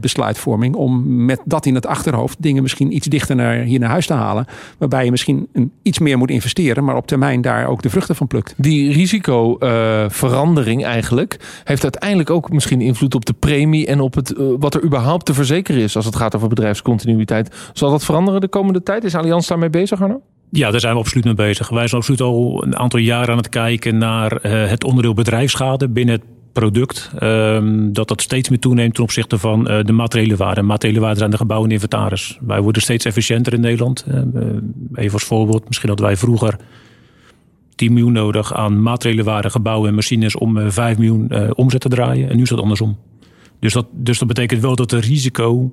besluitvorming 0.00 0.74
om 0.74 1.24
met 1.24 1.40
dat 1.44 1.66
in 1.66 1.74
het 1.74 1.86
achterhoofd 1.86 2.36
dingen 2.42 2.62
misschien 2.62 2.94
iets 2.94 3.06
dichter 3.06 3.36
naar, 3.36 3.54
hier 3.54 3.78
naar 3.78 3.90
huis 3.90 4.06
te 4.06 4.12
halen. 4.12 4.46
Waarbij 4.78 5.04
je 5.04 5.10
misschien 5.10 5.48
een, 5.52 5.72
iets 5.82 5.98
meer 5.98 6.18
moet 6.18 6.30
investeren, 6.30 6.84
maar 6.84 6.96
op 6.96 7.06
termijn 7.06 7.40
daar 7.40 7.66
ook 7.66 7.82
de 7.82 7.90
vruchten 7.90 8.16
van 8.16 8.26
plukt. 8.26 8.54
Die 8.56 8.92
risicoverandering 8.92 10.84
eigenlijk 10.84 11.36
heeft 11.64 11.82
uiteindelijk 11.82 12.30
ook 12.30 12.52
misschien 12.52 12.80
invloed 12.80 13.14
op 13.14 13.24
de 13.24 13.34
premie 13.38 13.86
en 13.86 14.00
op 14.00 14.14
het, 14.14 14.34
wat 14.58 14.74
er 14.74 14.84
überhaupt 14.84 15.26
te 15.26 15.34
verzekeren 15.34 15.82
is 15.82 15.96
als 15.96 16.04
het 16.04 16.16
gaat 16.16 16.36
over 16.36 16.50
bedrijfscontinuïteit. 16.54 17.70
Zal 17.72 17.90
dat 17.90 18.04
veranderen 18.04 18.40
de 18.40 18.48
komende 18.48 18.82
tijd? 18.82 19.04
Is 19.04 19.14
Allianz 19.14 19.48
daarmee 19.48 19.70
bezig, 19.70 20.02
Arno? 20.02 20.20
Ja, 20.54 20.70
daar 20.70 20.80
zijn 20.80 20.92
we 20.92 20.98
absoluut 20.98 21.24
mee 21.24 21.34
bezig. 21.34 21.68
Wij 21.68 21.86
zijn 21.86 22.00
absoluut 22.00 22.20
al 22.20 22.64
een 22.64 22.76
aantal 22.76 23.00
jaren 23.00 23.30
aan 23.30 23.36
het 23.36 23.48
kijken 23.48 23.98
naar 23.98 24.32
uh, 24.32 24.66
het 24.66 24.84
onderdeel 24.84 25.14
bedrijfsschade 25.14 25.88
binnen 25.88 26.14
het 26.14 26.24
product. 26.52 27.10
Um, 27.22 27.92
dat 27.92 28.08
dat 28.08 28.22
steeds 28.22 28.48
meer 28.48 28.58
toeneemt 28.58 28.94
ten 28.94 29.02
opzichte 29.02 29.38
van 29.38 29.70
uh, 29.70 29.84
de 29.84 29.92
materiële 29.92 30.36
waarde. 30.36 30.62
Materiële 30.62 31.00
waarde 31.00 31.18
zijn 31.18 31.30
de 31.30 31.36
gebouwen 31.36 31.68
en 31.68 31.74
inventaris. 31.74 32.38
Wij 32.40 32.60
worden 32.60 32.82
steeds 32.82 33.04
efficiënter 33.04 33.52
in 33.52 33.60
Nederland. 33.60 34.04
Uh, 34.08 34.20
even 34.94 35.12
als 35.12 35.24
voorbeeld, 35.24 35.66
misschien 35.66 35.88
hadden 35.88 36.06
wij 36.06 36.16
vroeger 36.16 36.56
10 37.74 37.92
miljoen 37.92 38.12
nodig 38.12 38.54
aan 38.54 38.82
materiële 38.82 39.22
waarde, 39.22 39.50
gebouwen 39.50 39.88
en 39.88 39.94
machines 39.94 40.36
om 40.36 40.70
5 40.70 40.98
miljoen 40.98 41.54
omzet 41.54 41.80
te 41.80 41.88
draaien. 41.88 42.30
En 42.30 42.36
nu 42.36 42.42
is 42.42 42.48
dat 42.48 42.60
andersom. 42.60 42.98
Dus 43.60 43.72
dat, 43.72 43.86
dus 43.92 44.18
dat 44.18 44.28
betekent 44.28 44.60
wel 44.60 44.76
dat 44.76 44.90
het 44.90 45.04
risico 45.04 45.72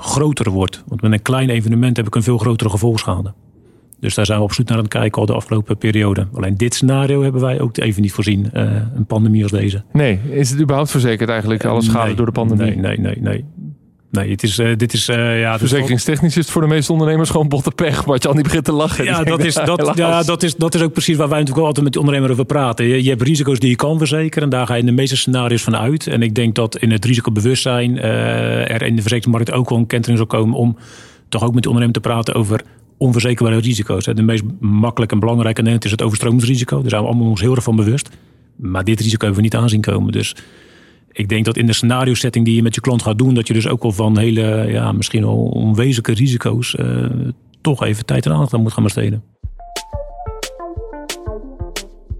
groter 0.00 0.50
wordt. 0.50 0.82
Want 0.86 1.02
met 1.02 1.12
een 1.12 1.22
klein 1.22 1.50
evenement 1.50 1.96
heb 1.96 2.06
ik 2.06 2.14
een 2.14 2.22
veel 2.22 2.38
grotere 2.38 2.70
gevolgschade. 2.70 3.32
Dus 4.00 4.14
daar 4.14 4.26
zijn 4.26 4.38
we 4.38 4.44
absoluut 4.44 4.68
naar 4.68 4.78
aan 4.78 4.84
het 4.84 4.92
kijken 4.92 5.20
al 5.20 5.26
de 5.26 5.32
afgelopen 5.32 5.76
periode. 5.78 6.26
Alleen 6.34 6.56
dit 6.56 6.74
scenario 6.74 7.22
hebben 7.22 7.40
wij 7.40 7.60
ook 7.60 7.76
even 7.76 8.02
niet 8.02 8.12
voorzien. 8.12 8.50
Uh, 8.54 8.62
een 8.94 9.06
pandemie 9.06 9.42
als 9.42 9.52
deze. 9.52 9.82
Nee, 9.92 10.20
is 10.30 10.50
het 10.50 10.60
überhaupt 10.60 10.90
verzekerd 10.90 11.30
eigenlijk? 11.30 11.64
Alle 11.64 11.82
schade 11.82 12.06
nee, 12.06 12.14
door 12.14 12.26
de 12.26 12.32
pandemie? 12.32 12.76
Nee, 12.76 12.98
nee, 12.98 12.98
nee. 12.98 13.16
nee. 13.20 13.44
Nee, 14.10 14.30
het 14.30 14.42
is, 14.42 14.58
uh, 14.58 14.76
dit 14.76 14.92
is, 14.92 15.08
uh, 15.08 15.40
ja... 15.40 15.58
Verzekeringstechnisch 15.58 16.36
is 16.36 16.44
het 16.44 16.52
voor 16.52 16.62
de 16.62 16.68
meeste 16.68 16.92
ondernemers 16.92 17.30
gewoon 17.30 17.48
botte 17.48 17.70
pech. 17.70 18.04
Wat 18.04 18.22
je 18.22 18.28
al 18.28 18.34
niet 18.34 18.42
begint 18.42 18.64
te 18.64 18.72
lachen. 18.72 19.04
Ja, 19.04 19.22
dat 19.22 19.44
is, 19.44 19.54
dat, 19.54 19.92
ja 19.94 20.22
dat, 20.22 20.42
is, 20.42 20.56
dat 20.56 20.74
is 20.74 20.82
ook 20.82 20.92
precies 20.92 21.16
waar 21.16 21.28
wij 21.28 21.38
natuurlijk 21.38 21.66
altijd 21.66 21.84
met 21.84 21.92
de 21.92 21.98
ondernemer 21.98 22.30
over 22.30 22.44
praten. 22.44 22.86
Je, 22.86 23.02
je 23.02 23.08
hebt 23.08 23.22
risico's 23.22 23.58
die 23.58 23.70
je 23.70 23.76
kan 23.76 23.98
verzekeren. 23.98 24.42
En 24.42 24.50
daar 24.50 24.66
ga 24.66 24.74
je 24.74 24.80
in 24.80 24.86
de 24.86 24.92
meeste 24.92 25.16
scenario's 25.16 25.62
van 25.62 25.76
uit. 25.76 26.06
En 26.06 26.22
ik 26.22 26.34
denk 26.34 26.54
dat 26.54 26.76
in 26.76 26.90
het 26.90 27.04
risicobewustzijn 27.04 27.96
uh, 27.96 28.04
er 28.70 28.82
in 28.82 28.96
de 28.96 29.02
verzekeringsmarkt 29.02 29.52
ook 29.52 29.68
wel 29.68 29.78
een 29.78 29.86
kentering 29.86 30.18
zal 30.18 30.26
komen... 30.26 30.56
om 30.56 30.76
toch 31.28 31.44
ook 31.44 31.54
met 31.54 31.62
de 31.62 31.68
ondernemer 31.68 32.00
te 32.02 32.08
praten 32.08 32.34
over 32.34 32.62
onverzekerbare 32.98 33.60
risico's. 33.60 34.04
De 34.04 34.22
meest 34.22 34.42
makkelijke 34.60 35.14
en 35.14 35.20
belangrijke 35.20 35.76
is 35.78 35.90
het 35.90 36.02
overstromingsrisico. 36.02 36.80
Daar 36.80 36.90
zijn 36.90 37.02
we 37.02 37.08
allemaal 37.08 37.28
ons 37.28 37.40
heel 37.40 37.54
erg 37.54 37.64
van 37.64 37.76
bewust. 37.76 38.08
Maar 38.56 38.84
dit 38.84 39.00
risico 39.00 39.24
hebben 39.24 39.42
we 39.42 39.48
niet 39.48 39.56
aanzien 39.56 39.80
komen. 39.80 40.12
Dus 40.12 40.36
ik 41.12 41.28
denk 41.28 41.44
dat 41.44 41.56
in 41.56 41.66
de 41.66 41.72
scenario 41.72 42.14
setting 42.14 42.44
die 42.44 42.54
je 42.54 42.62
met 42.62 42.74
je 42.74 42.80
klant 42.80 43.02
gaat 43.02 43.18
doen, 43.18 43.34
dat 43.34 43.46
je 43.46 43.52
dus 43.52 43.68
ook 43.68 43.82
al 43.82 43.92
van 43.92 44.18
hele, 44.18 44.66
ja, 44.68 44.92
misschien 44.92 45.24
al 45.24 45.36
onwezenlijke 45.36 46.12
risico's 46.12 46.76
uh, 46.80 47.06
toch 47.60 47.84
even 47.84 48.06
tijd 48.06 48.26
en 48.26 48.32
aandacht 48.32 48.54
aan 48.54 48.62
moet 48.62 48.72
gaan 48.72 48.82
besteden. 48.82 49.22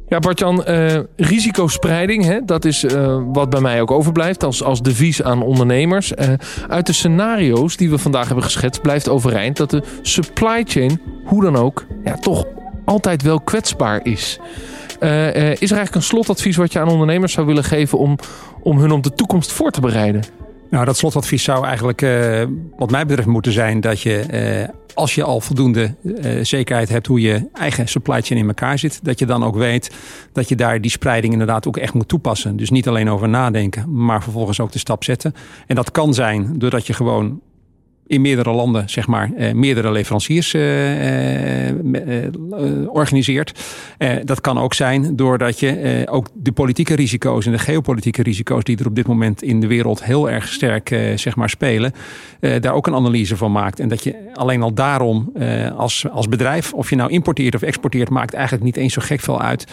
Ja, 0.09 0.18
Bartjan, 0.18 0.64
uh, 0.68 0.98
risicospreiding, 1.16 2.24
hè, 2.24 2.40
dat 2.44 2.64
is 2.64 2.85
uh, 2.85 3.22
wat 3.33 3.50
bij 3.50 3.61
mij 3.61 3.81
ook 3.81 3.90
overblijft 3.90 4.44
als, 4.44 4.62
als 4.62 4.83
devies 4.83 5.22
aan 5.22 5.42
ondernemers. 5.42 6.14
Uit 6.68 6.87
de 6.87 6.92
scenario's 6.92 7.76
die 7.76 7.90
we 7.90 7.98
vandaag 7.98 8.26
hebben 8.26 8.44
geschetst, 8.44 8.83
blijft 8.83 9.09
overeind 9.09 9.57
dat 9.57 9.70
de 9.70 9.83
supply 10.03 10.62
chain, 10.64 11.00
hoe 11.24 11.42
dan 11.42 11.57
ook, 11.57 11.87
ja, 12.05 12.14
toch 12.14 12.46
altijd 12.85 13.22
wel 13.22 13.40
kwetsbaar 13.40 14.00
is. 14.03 14.38
Is 15.00 15.70
er 15.70 15.76
eigenlijk 15.76 15.94
een 15.94 16.02
slotadvies 16.02 16.56
wat 16.56 16.72
je 16.72 16.78
aan 16.78 16.88
ondernemers 16.88 17.32
zou 17.32 17.46
willen 17.46 17.64
geven 17.64 17.98
om, 17.98 18.18
om 18.62 18.78
hun 18.78 18.90
op 18.90 19.02
de 19.02 19.14
toekomst 19.14 19.52
voor 19.52 19.70
te 19.70 19.80
bereiden? 19.80 20.22
Nou, 20.70 20.84
dat 20.84 20.96
slotadvies 20.96 21.42
zou 21.42 21.66
eigenlijk, 21.66 22.02
uh, 22.02 22.42
wat 22.76 22.90
mij 22.90 23.06
betreft, 23.06 23.28
moeten 23.28 23.52
zijn 23.52 23.80
dat 23.80 24.00
je, 24.00 24.68
als 24.94 25.14
je 25.14 25.22
al 25.22 25.40
voldoende 25.40 25.94
zekerheid 26.42 26.88
hebt 26.88 27.06
hoe 27.06 27.20
je 27.20 27.48
eigen 27.52 27.88
supply 27.88 28.22
chain 28.22 28.40
in 28.40 28.46
elkaar 28.46 28.78
zit, 28.78 29.00
dat 29.02 29.18
je 29.18 29.26
dan 29.26 29.44
ook 29.44 29.56
weet 29.56 29.90
dat 30.32 30.48
je 30.48 30.56
daar 30.56 30.80
die 30.80 30.90
spreiding 30.90 31.32
inderdaad 31.32 31.66
ook 31.66 31.76
echt 31.76 31.94
moet 31.94 32.08
toepassen. 32.08 32.56
Dus 32.56 32.70
niet 32.70 32.88
alleen 32.88 33.10
over 33.10 33.28
nadenken, 33.28 34.04
maar 34.04 34.22
vervolgens 34.22 34.60
ook 34.60 34.72
de 34.72 34.78
stap 34.78 35.04
zetten. 35.04 35.34
En 35.66 35.74
dat 35.74 35.90
kan 35.90 36.14
zijn 36.14 36.58
doordat 36.58 36.86
je 36.86 36.92
gewoon 36.92 37.40
in 38.11 38.20
meerdere 38.20 38.51
landen, 38.51 38.88
zeg 38.88 39.07
maar, 39.07 39.31
eh, 39.37 39.53
meerdere 39.53 39.90
leveranciers 39.90 40.55
eh, 40.55 41.68
eh, 41.68 41.75
organiseert. 42.87 43.64
dat 44.25 44.40
kan 44.40 44.59
ook 44.59 44.75
zijn 44.75 45.16
doordat 45.16 45.61
je 45.61 46.03
ook 46.11 46.29
de 46.35 46.53
politieke 46.53 46.94
risico's 46.94 47.46
en 47.46 47.53
de 47.53 47.59
geopolitieke 47.59 48.23
risico's 48.23 48.64
die 48.64 48.79
er 48.79 48.87
op 48.87 48.94
dit 48.94 49.07
moment 49.07 49.42
in 49.42 49.61
de 49.61 49.66
wereld 49.66 50.05
heel 50.05 50.31
erg 50.31 50.49
sterk 50.49 50.88
zeg 51.14 51.37
maar, 51.37 51.51
spelen, 51.51 51.92
daar 52.40 52.73
ook 52.73 52.87
een 52.87 52.94
analyse 52.94 53.37
van 53.37 53.53
maakt. 53.53 53.81
En 53.81 53.88
dat 53.88 54.05
je 54.05 54.14
alleen 54.35 54.62
al 54.62 54.75
daarom 54.75 55.33
als, 55.77 56.09
als 56.09 56.29
bedrijf, 56.29 56.73
of 56.73 56.90
je 56.90 56.96
nou 56.96 57.11
importeert 57.11 57.55
of 57.55 57.62
exporteert, 57.62 58.11
maakt 58.11 58.35
eigenlijk 58.35 58.64
niet 58.64 58.77
eens 58.77 58.92
zo 58.92 59.01
gek 59.05 59.20
veel 59.20 59.40
uit, 59.40 59.66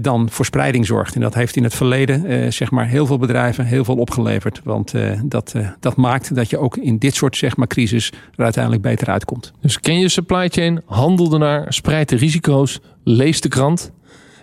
dan 0.00 0.28
voor 0.30 0.44
spreiding 0.44 0.86
zorgt. 0.86 1.14
En 1.14 1.20
dat 1.20 1.34
heeft 1.34 1.56
in 1.56 1.64
het 1.64 1.74
verleden 1.74 2.52
zeg 2.52 2.70
maar, 2.70 2.86
heel 2.86 3.06
veel 3.06 3.18
bedrijven 3.18 3.64
heel 3.64 3.84
veel 3.84 3.96
opgeleverd. 3.96 4.60
Want 4.64 4.94
dat, 5.24 5.54
dat 5.80 5.96
maakt 5.96 6.34
dat 6.34 6.50
je 6.50 6.58
ook 6.58 6.76
in 6.76 6.98
dit 6.98 7.14
soort 7.14 7.36
zeg 7.36 7.56
maar, 7.56 7.59
crisis 7.66 8.12
er 8.36 8.44
uiteindelijk 8.44 8.82
beter 8.82 9.08
uitkomt. 9.08 9.52
Dus 9.60 9.80
ken 9.80 9.98
je 9.98 10.08
supply 10.08 10.48
chain, 10.48 10.82
handel 10.86 11.32
ernaar, 11.32 11.72
spreid 11.72 12.08
de 12.08 12.16
risico's, 12.16 12.80
lees 13.04 13.40
de 13.40 13.48
krant 13.48 13.92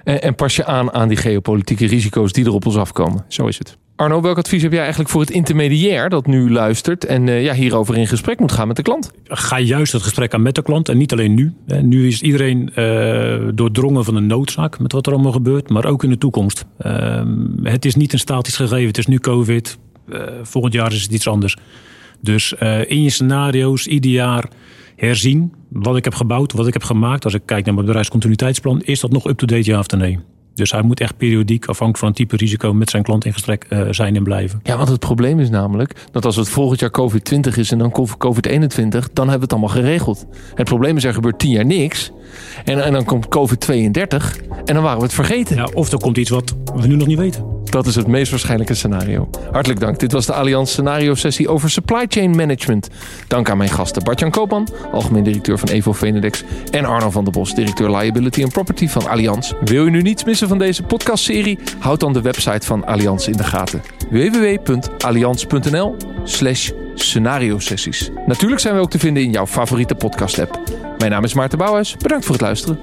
en, 0.03 0.21
en 0.21 0.35
pas 0.35 0.55
je 0.55 0.65
aan 0.65 0.93
aan 0.93 1.07
die 1.07 1.17
geopolitieke 1.17 1.85
risico's 1.85 2.31
die 2.31 2.45
er 2.45 2.53
op 2.53 2.65
ons 2.65 2.77
afkomen. 2.77 3.25
Zo 3.27 3.47
is 3.47 3.57
het. 3.57 3.77
Arno, 3.97 4.21
welk 4.21 4.37
advies 4.37 4.61
heb 4.61 4.71
jij 4.71 4.79
eigenlijk 4.79 5.09
voor 5.09 5.21
het 5.21 5.29
intermediair 5.29 6.09
dat 6.09 6.25
nu 6.25 6.51
luistert 6.51 7.05
en 7.05 7.27
uh, 7.27 7.43
ja, 7.43 7.53
hierover 7.53 7.97
in 7.97 8.07
gesprek 8.07 8.39
moet 8.39 8.51
gaan 8.51 8.67
met 8.67 8.75
de 8.75 8.81
klant? 8.81 9.11
Ga 9.23 9.59
juist 9.59 9.93
het 9.93 10.01
gesprek 10.01 10.33
aan 10.33 10.41
met 10.41 10.55
de 10.55 10.61
klant 10.61 10.89
en 10.89 10.97
niet 10.97 11.11
alleen 11.11 11.33
nu. 11.33 11.53
Nu 11.81 12.07
is 12.07 12.21
iedereen 12.21 12.71
uh, 12.75 13.49
doordrongen 13.53 14.05
van 14.05 14.15
een 14.15 14.27
noodzaak 14.27 14.79
met 14.79 14.91
wat 14.91 15.07
er 15.07 15.13
allemaal 15.13 15.31
gebeurt, 15.31 15.69
maar 15.69 15.85
ook 15.85 16.03
in 16.03 16.09
de 16.09 16.17
toekomst. 16.17 16.65
Uh, 16.85 17.21
het 17.63 17.85
is 17.85 17.95
niet 17.95 18.13
een 18.13 18.19
statisch 18.19 18.55
gegeven, 18.55 18.87
het 18.87 18.97
is 18.97 19.07
nu 19.07 19.19
COVID. 19.19 19.77
Uh, 20.09 20.21
volgend 20.43 20.73
jaar 20.73 20.91
is 20.91 21.01
het 21.01 21.11
iets 21.11 21.27
anders. 21.27 21.57
Dus 22.21 22.53
uh, 22.59 22.89
in 22.89 23.03
je 23.03 23.09
scenario's 23.09 23.85
ieder 23.85 24.11
jaar 24.11 24.49
herzien 24.95 25.53
wat 25.69 25.97
ik 25.97 26.03
heb 26.03 26.13
gebouwd, 26.13 26.53
wat 26.53 26.67
ik 26.67 26.73
heb 26.73 26.83
gemaakt. 26.83 27.23
Als 27.23 27.33
ik 27.33 27.41
kijk 27.45 27.65
naar 27.65 27.73
mijn 27.73 27.85
bedrijfscontinuïteitsplan, 27.85 28.81
is 28.81 28.99
dat 28.99 29.11
nog 29.11 29.27
up-to-date 29.27 29.71
ja 29.71 29.79
of 29.79 29.87
nee? 29.87 30.19
Dus 30.57 30.71
hij 30.71 30.81
moet 30.81 30.99
echt 30.99 31.17
periodiek, 31.17 31.65
afhankelijk 31.65 31.97
van 31.97 32.07
het 32.07 32.17
type 32.17 32.35
risico, 32.35 32.73
met 32.73 32.89
zijn 32.89 33.03
klant 33.03 33.25
in 33.25 33.33
gesprek 33.33 33.65
uh, 33.69 33.81
zijn 33.91 34.15
en 34.15 34.23
blijven. 34.23 34.59
Ja, 34.63 34.77
want 34.77 34.89
het 34.89 34.99
probleem 34.99 35.39
is 35.39 35.49
namelijk 35.49 36.07
dat 36.11 36.25
als 36.25 36.35
het 36.35 36.49
volgend 36.49 36.79
jaar 36.79 36.91
COVID-20 36.99 37.55
is 37.55 37.71
en 37.71 37.77
dan 37.77 37.91
COVID-21, 37.91 38.87
dan 38.89 38.99
hebben 38.99 39.13
we 39.13 39.29
het 39.39 39.51
allemaal 39.51 39.69
geregeld. 39.69 40.25
Het 40.53 40.65
probleem 40.65 40.97
is 40.97 41.03
er 41.03 41.13
gebeurt 41.13 41.39
tien 41.39 41.51
jaar 41.51 41.65
niks. 41.65 42.11
En, 42.63 42.83
en 42.83 42.93
dan 42.93 43.05
komt 43.05 43.25
COVID-32 43.25 43.67
en 44.65 44.73
dan 44.73 44.83
waren 44.83 44.97
we 44.97 45.03
het 45.03 45.13
vergeten. 45.13 45.55
Ja, 45.55 45.67
of 45.73 45.91
er 45.91 45.99
komt 45.99 46.17
iets 46.17 46.29
wat 46.29 46.55
we 46.75 46.87
nu 46.87 46.95
nog 46.95 47.07
niet 47.07 47.17
weten. 47.17 47.56
Dat 47.69 47.85
is 47.85 47.95
het 47.95 48.07
meest 48.07 48.29
waarschijnlijke 48.31 48.73
scenario. 48.73 49.29
Hartelijk 49.51 49.79
dank. 49.79 49.99
Dit 49.99 50.11
was 50.11 50.25
de 50.25 50.33
Allianz 50.33 50.71
Scenario 50.71 51.15
Sessie 51.15 51.49
over 51.49 51.69
Supply 51.69 52.05
Chain 52.07 52.35
Management. 52.35 52.89
Dank 53.27 53.49
aan 53.49 53.57
mijn 53.57 53.69
gasten 53.69 54.03
Bartjan 54.03 54.31
Koopman, 54.31 54.67
algemeen 54.91 55.23
directeur 55.23 55.59
van 55.59 55.69
Evo 55.69 55.93
Venedex... 55.93 56.43
en 56.71 56.85
Arno 56.85 57.09
van 57.09 57.23
der 57.23 57.33
Bos, 57.33 57.55
directeur 57.55 57.97
Liability 57.97 58.43
and 58.43 58.51
Property 58.51 58.87
van 58.87 59.07
Allianz. 59.07 59.51
Wil 59.63 59.83
je 59.83 59.91
nu 59.91 60.01
niets 60.01 60.23
missen 60.23 60.47
van 60.47 60.57
deze 60.57 60.83
podcastserie? 60.83 61.59
Houd 61.79 61.99
dan 61.99 62.13
de 62.13 62.21
website 62.21 62.65
van 62.65 62.85
Allianz 62.85 63.27
in 63.27 63.37
de 63.37 63.43
gaten. 63.43 63.81
www.allianz.nl 64.09 65.95
slash 66.23 66.71
scenario 66.95 67.59
sessies. 67.59 68.09
Natuurlijk 68.25 68.61
zijn 68.61 68.75
we 68.75 68.81
ook 68.81 68.89
te 68.89 68.99
vinden 68.99 69.23
in 69.23 69.31
jouw 69.31 69.47
favoriete 69.47 69.95
podcast 69.95 70.39
app. 70.39 70.59
Mijn 70.97 71.11
naam 71.11 71.23
is 71.23 71.33
Maarten 71.33 71.57
Bouwhuis. 71.57 71.95
Bedankt 71.97 72.25
voor 72.25 72.33
het 72.33 72.43
luisteren. 72.43 72.79